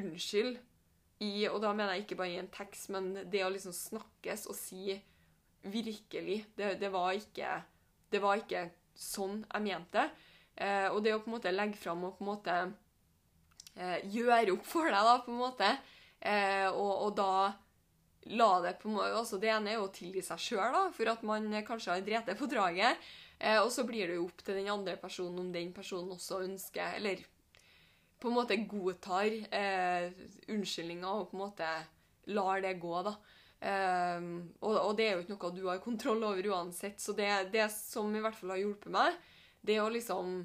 unnskyld 0.00 0.58
i 1.26 1.46
Og 1.50 1.60
da 1.62 1.72
mener 1.76 1.94
jeg 1.94 2.06
ikke 2.06 2.18
bare 2.22 2.34
i 2.34 2.40
en 2.40 2.50
tekst, 2.52 2.90
men 2.94 3.12
det 3.30 3.44
å 3.44 3.52
liksom 3.52 3.74
snakkes 3.76 4.46
og 4.50 4.56
si 4.58 4.96
virkelig 5.60 6.42
Det, 6.56 6.74
det 6.80 6.90
var 6.92 7.12
ikke 7.18 7.58
Det 8.10 8.22
var 8.22 8.40
ikke 8.40 8.68
sånn 9.00 9.38
jeg 9.46 9.64
mente. 9.64 10.02
Eh, 10.60 10.90
og 10.92 10.98
det 11.00 11.14
å 11.14 11.20
på 11.22 11.30
en 11.30 11.36
måte 11.38 11.52
legge 11.54 11.78
fram 11.80 12.02
og 12.04 12.18
på 12.18 12.24
en 12.24 12.28
måte 12.28 12.56
eh, 13.78 14.02
gjøre 14.12 14.52
opp 14.52 14.66
for 14.68 14.90
deg, 14.90 15.06
da, 15.06 15.14
på 15.24 15.32
en 15.32 15.38
måte, 15.40 15.68
eh, 16.20 16.66
og, 16.68 16.90
og, 17.06 17.14
da 17.16 18.34
la 18.36 18.50
det 18.66 18.74
på 18.82 18.90
en 18.90 18.98
måte, 18.98 19.14
altså 19.22 19.38
Det 19.40 19.48
ene 19.54 19.72
er 19.72 19.78
jo 19.78 19.86
å 19.86 19.94
tilgi 19.94 20.24
seg 20.26 20.42
sjøl 20.42 20.76
for 20.92 21.12
at 21.14 21.22
man 21.24 21.48
kanskje 21.64 21.94
har 21.94 22.04
drept 22.04 22.34
på 22.36 22.50
draget. 22.50 23.08
Eh, 23.40 23.58
og 23.62 23.70
så 23.72 23.86
blir 23.88 24.10
det 24.10 24.18
jo 24.18 24.28
opp 24.28 24.44
til 24.44 24.60
den 24.60 24.68
andre 24.68 24.98
personen 25.00 25.40
om 25.40 25.50
den 25.52 25.72
personen 25.72 26.12
også 26.12 26.42
ønsker 26.44 26.98
Eller 26.98 27.22
på 28.20 28.28
en 28.28 28.36
måte 28.36 28.58
godtar 28.68 29.32
eh, 29.32 30.10
unnskyldninga 30.52 31.08
og 31.08 31.30
på 31.30 31.38
en 31.38 31.44
måte 31.46 31.68
lar 32.30 32.60
det 32.60 32.74
gå, 32.82 32.92
da. 33.06 33.14
Eh, 33.60 34.26
og, 34.60 34.74
og, 34.74 34.92
det 34.98 35.06
er 35.06 35.14
jo 35.14 35.24
ikke 35.24 35.36
noe 35.36 35.52
du 35.56 35.62
har 35.70 35.80
kontroll 35.80 36.24
over 36.28 36.50
uansett. 36.52 37.00
Så 37.00 37.16
det, 37.16 37.30
det 37.54 37.64
som 37.72 38.12
i 38.12 38.20
hvert 38.20 38.36
fall 38.36 38.54
har 38.54 38.60
hjulpet 38.60 38.92
meg, 38.92 39.16
det 39.64 39.76
er 39.76 39.86
å 39.86 39.92
liksom 39.92 40.42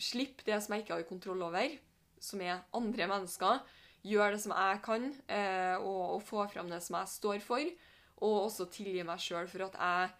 slippe 0.00 0.46
det 0.46 0.58
som 0.62 0.74
jeg 0.74 0.84
ikke 0.84 0.96
har 0.96 1.08
kontroll 1.08 1.44
over, 1.50 1.76
som 2.22 2.42
er 2.46 2.62
andre 2.76 3.10
mennesker. 3.10 3.60
Gjøre 4.06 4.36
det 4.36 4.42
som 4.46 4.54
jeg 4.56 4.80
kan, 4.86 5.10
eh, 5.28 5.76
og, 5.76 6.02
og, 6.16 6.22
få 6.24 6.46
frem 6.52 6.70
det 6.72 6.80
som 6.86 7.00
jeg 7.00 7.14
står 7.16 7.44
for. 7.44 7.74
Og 8.20 8.42
også 8.46 8.68
tilgi 8.72 9.04
meg 9.06 9.20
sjøl 9.22 9.48
for 9.50 9.66
at 9.66 9.76
jeg 9.80 10.14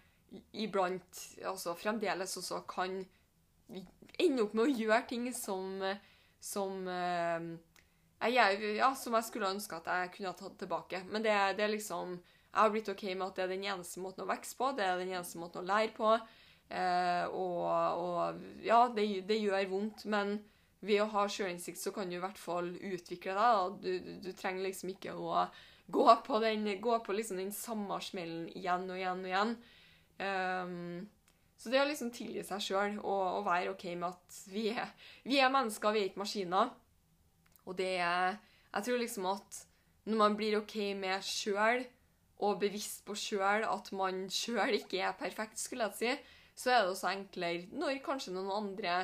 iblant, 0.53 1.25
altså 1.45 1.75
fremdeles 1.75 2.37
også, 2.39 2.61
kan 2.69 3.01
ende 4.19 4.43
opp 4.43 4.53
med 4.55 4.67
å 4.67 4.79
gjøre 4.83 5.03
ting 5.09 5.27
som, 5.35 5.79
som 6.39 6.87
eh, 6.91 7.47
jeg, 8.29 8.61
ja, 8.77 8.91
som 8.97 9.17
jeg 9.17 9.27
skulle 9.27 9.49
ønske 9.55 9.79
at 9.79 9.89
jeg 9.89 10.13
kunne 10.15 10.31
ha 10.33 10.37
tatt 10.37 10.59
tilbake. 10.61 11.01
Men 11.09 11.25
det, 11.25 11.33
det, 11.57 11.65
er 11.65 11.73
liksom 11.73 12.19
Jeg 12.51 12.59
har 12.59 12.71
blitt 12.73 12.91
OK 12.91 13.03
med 13.15 13.27
at 13.29 13.39
det 13.39 13.43
er 13.45 13.53
den 13.55 13.65
eneste 13.65 14.03
måten 14.03 14.25
å 14.25 14.29
vokse 14.29 14.57
på, 14.59 14.71
det 14.77 14.85
er 14.85 15.01
den 15.01 15.13
eneste 15.15 15.41
måten 15.41 15.63
å 15.63 15.67
lære 15.67 15.93
på. 15.95 16.13
Eh, 16.71 17.25
og, 17.27 17.65
og, 17.99 18.41
ja, 18.63 18.85
det, 18.95 19.07
det, 19.27 19.41
gjør 19.41 19.67
vondt, 19.71 20.05
men 20.11 20.37
ved 20.81 21.03
å 21.03 21.09
ha 21.13 21.25
sjølinnsikt 21.29 21.79
så 21.79 21.91
kan 21.93 22.09
du 22.09 22.17
i 22.17 22.23
hvert 22.23 22.39
fall 22.39 22.71
utvikle 22.75 23.35
deg. 23.37 23.77
Du, 23.83 24.15
du, 24.27 24.31
trenger 24.37 24.67
liksom 24.67 24.93
ikke 24.93 25.15
å 25.15 25.45
gå 25.91 26.07
på 26.25 26.39
den, 26.43 26.67
gå 26.81 26.99
på 27.03 27.15
liksom 27.15 27.41
den 27.41 27.51
samme 27.55 27.99
smellen 28.03 28.47
igjen 28.55 28.87
og 28.89 28.99
igjen 28.99 29.25
og 29.25 29.31
igjen. 29.31 29.55
Um, 30.21 31.09
så 31.57 31.69
det 31.69 31.81
å 31.81 31.87
liksom 31.89 32.11
tilgi 32.13 32.43
seg 32.45 32.61
sjøl 32.65 32.99
og, 32.99 33.21
og, 33.21 33.41
være 33.45 33.73
OK 33.73 33.87
med 33.93 34.07
at 34.09 34.37
vi 34.49 34.67
er, 34.73 34.89
vi 35.25 35.37
er 35.41 35.51
mennesker, 35.53 35.93
vi 35.93 36.03
er 36.03 36.09
ikke 36.09 36.23
maskiner. 36.23 36.71
Og 37.69 37.77
det 37.77 37.95
er 38.01 38.39
Jeg 38.71 38.85
tror 38.87 39.01
liksom 39.01 39.25
at 39.29 39.57
når 40.07 40.17
man 40.17 40.35
blir 40.39 40.57
OK 40.57 40.75
med 40.97 41.21
sjøl, 41.25 41.83
og 42.41 42.61
bevisst 42.63 43.03
på 43.05 43.13
sjøl 43.13 43.65
at 43.67 43.91
man 43.93 44.23
sjøl 44.33 44.79
ikke 44.79 45.03
er 45.05 45.17
perfekt, 45.19 45.59
skulle 45.61 45.91
jeg 45.91 45.97
si, 45.99 46.13
så 46.57 46.71
er 46.71 46.79
det 46.81 46.93
også 46.95 47.11
enklere 47.11 47.67
når 47.77 47.99
kanskje 48.05 48.33
noen 48.33 48.49
andre 48.55 48.95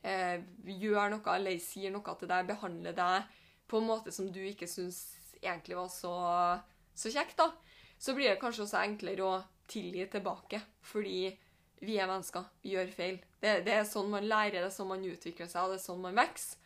eh, 0.00 0.40
gjør 0.64 1.12
noe 1.12 1.34
eller 1.34 1.60
sier 1.60 1.92
noe 1.92 2.16
til 2.16 2.30
deg, 2.30 2.48
behandler 2.48 2.96
deg 2.96 3.36
på 3.68 3.82
en 3.82 3.88
måte 3.90 4.14
som 4.14 4.30
du 4.32 4.40
ikke 4.40 4.70
syns 4.70 5.02
egentlig 5.42 5.76
var 5.76 5.92
så, 5.92 6.14
så 6.96 7.12
kjekt, 7.12 7.36
da. 7.38 7.50
Så 8.00 8.14
blir 8.16 8.30
det 8.30 8.40
kanskje 8.40 8.64
også 8.64 8.80
enklere 8.80 9.26
å 9.26 9.36
tilgi 9.68 10.06
tilbake, 10.12 10.60
fordi 10.84 11.20
vi 11.84 11.98
er 11.98 12.08
mennesker. 12.10 12.46
Vi 12.62 12.74
gjør 12.74 12.94
feil. 12.94 13.20
Det, 13.42 13.60
det 13.66 13.74
er 13.76 13.84
sånn 13.86 14.10
man 14.10 14.26
lærer, 14.26 14.58
det 14.58 14.70
er 14.70 14.74
sånn 14.74 14.90
man 14.90 15.04
utvikler 15.06 15.50
seg, 15.50 15.64
og 15.64 15.74
det 15.74 15.78
er 15.78 15.84
sånn 15.84 16.02
man 16.02 16.18
vokser. 16.18 16.64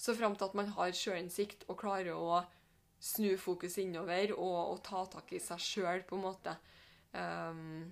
Så 0.00 0.14
fram 0.16 0.32
til 0.32 0.48
at 0.48 0.56
man 0.56 0.70
har 0.78 0.94
sjølinnsikt 0.96 1.66
og 1.68 1.76
klarer 1.82 2.16
å 2.16 2.40
snu 3.04 3.34
fokus 3.40 3.76
innover 3.80 4.32
og, 4.32 4.60
og 4.72 4.78
ta 4.84 5.02
tak 5.12 5.32
i 5.36 5.40
seg 5.42 5.60
sjøl, 5.60 6.04
på 6.08 6.16
en 6.16 6.24
måte. 6.24 6.54
Um, 7.12 7.90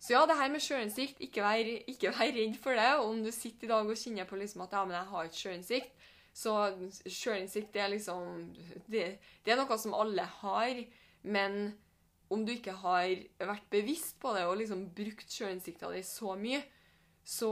så 0.00 0.14
ja, 0.14 0.22
det 0.26 0.38
her 0.38 0.48
med 0.50 0.64
sjølinnsikt, 0.64 1.20
ikke, 1.20 1.44
ikke, 1.92 2.14
vær 2.16 2.32
redd 2.34 2.56
for 2.62 2.78
det. 2.78 2.88
Om 3.04 3.22
du 3.22 3.30
sitter 3.34 3.68
i 3.68 3.70
dag 3.70 3.90
og 3.90 4.00
kjenner 4.00 4.26
på 4.26 4.38
liksom 4.40 4.64
at 4.64 4.74
ja, 4.74 4.84
men 4.86 4.96
jeg 4.96 5.10
har 5.12 5.28
ikke 5.28 5.42
sjølinnsikt, 5.42 6.06
så 6.40 6.54
sjølinnsikt 7.04 7.76
er 7.76 7.90
liksom 7.92 8.46
det, 8.86 9.04
det, 9.44 9.52
er 9.52 9.60
noe 9.60 9.78
som 9.78 9.96
alle 9.98 10.24
har. 10.40 10.82
Men 11.22 11.74
om 12.30 12.44
du 12.46 12.52
ikke 12.54 12.76
har 12.82 13.08
vært 13.42 13.66
bevisst 13.72 14.20
på 14.22 14.32
det 14.36 14.44
og 14.46 14.60
liksom 14.60 14.86
brukt 14.94 15.32
sjølinnsikta 15.34 15.90
di 15.90 16.02
så 16.06 16.36
mye, 16.38 16.60
så 17.26 17.50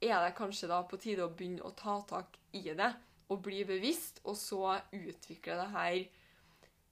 er 0.00 0.16
det 0.24 0.36
kanskje 0.38 0.70
da 0.70 0.80
på 0.88 0.98
tide 1.00 1.26
å 1.26 1.34
begynne 1.34 1.64
å 1.66 1.74
ta 1.76 1.98
tak 2.08 2.38
i 2.56 2.64
det 2.72 2.92
og 3.28 3.42
bli 3.44 3.60
bevisst, 3.68 4.22
og 4.24 4.38
så 4.40 4.78
utvikle 4.96 5.58
det 5.60 5.68
her 5.74 5.98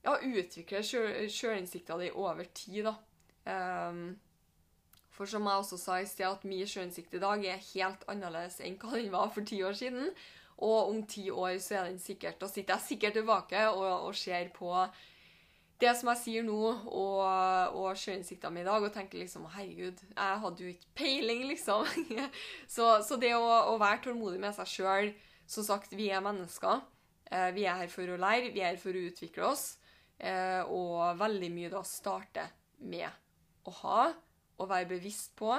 Ja, 0.06 0.12
utvikle 0.22 0.84
sjølinnsikta 0.86 1.96
di 1.98 2.12
over 2.14 2.46
tid, 2.54 2.86
da. 2.86 2.92
Um, 3.50 4.12
for 5.10 5.26
som 5.26 5.48
jeg 5.48 5.62
også 5.62 5.78
sa 5.80 5.96
i 5.98 6.06
sted, 6.06 6.28
at 6.28 6.44
min 6.46 6.68
sjølinnsikt 6.68 7.16
i 7.16 7.22
dag 7.22 7.42
er 7.42 7.64
helt 7.72 8.04
annerledes 8.12 8.60
enn 8.62 8.76
hva 8.78 8.92
den 8.94 9.10
var 9.10 9.32
for 9.34 9.48
ti 9.48 9.58
år 9.66 9.74
siden. 9.74 10.12
Og 10.62 10.92
om 10.92 11.00
ti 11.10 11.26
år 11.32 11.56
så 11.64 11.80
er 11.80 11.90
den 11.90 11.98
sikkert 12.00 12.38
Da 12.40 12.48
sitter 12.48 12.76
jeg 12.76 12.86
sikkert 12.86 13.18
tilbake 13.18 13.66
og, 13.72 14.06
og 14.06 14.14
ser 14.16 14.48
på 14.54 14.70
det 15.80 15.92
som 15.98 16.08
jeg 16.12 16.20
sier 16.22 16.44
nå, 16.46 16.58
og, 16.88 17.22
og 17.76 17.98
sjøinnsikta 18.00 18.48
mi 18.52 18.62
i 18.62 18.66
dag, 18.66 18.82
og 18.82 18.92
tenker 18.94 19.20
liksom 19.20 19.44
Herregud, 19.52 20.00
jeg 20.08 20.42
hadde 20.42 20.64
jo 20.64 20.72
ikke 20.72 20.92
peiling, 20.96 21.42
liksom. 21.50 21.84
så, 22.74 22.96
så, 23.04 23.18
det 23.20 23.34
å, 23.36 23.44
å, 23.44 23.76
være 23.80 24.06
tålmodig 24.06 24.40
med 24.42 24.56
seg 24.56 24.70
sjøl 24.72 25.10
Som 25.46 25.66
sagt, 25.66 25.92
vi 25.94 26.08
er 26.10 26.24
mennesker. 26.24 26.80
Eh, 27.30 27.50
vi 27.54 27.66
er 27.68 27.82
her 27.82 27.90
for 27.92 28.10
å 28.10 28.18
lære, 28.18 28.50
vi 28.54 28.64
er 28.64 28.72
her 28.72 28.80
for 28.82 28.96
å 28.96 29.04
utvikle 29.10 29.44
oss. 29.46 29.76
Eh, 30.18 30.62
og 30.72 31.20
veldig 31.20 31.52
mye 31.52 31.70
da 31.70 31.84
starter 31.86 32.50
med 32.82 33.06
å 33.68 33.74
ha 33.82 34.00
og 34.56 34.70
være 34.70 34.88
bevisst 34.96 35.34
på 35.36 35.52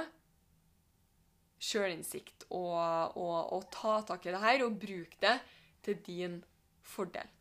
sjølinnsikt 1.62 2.48
og, 2.50 3.18
og, 3.18 3.38
og 3.56 3.70
ta 3.74 4.00
tak 4.12 4.28
i 4.28 4.34
det 4.34 4.42
her 4.44 4.66
og 4.66 4.78
bruke 4.82 5.22
det 5.22 5.38
til 5.86 6.02
din 6.06 6.40
fordel. 6.86 7.37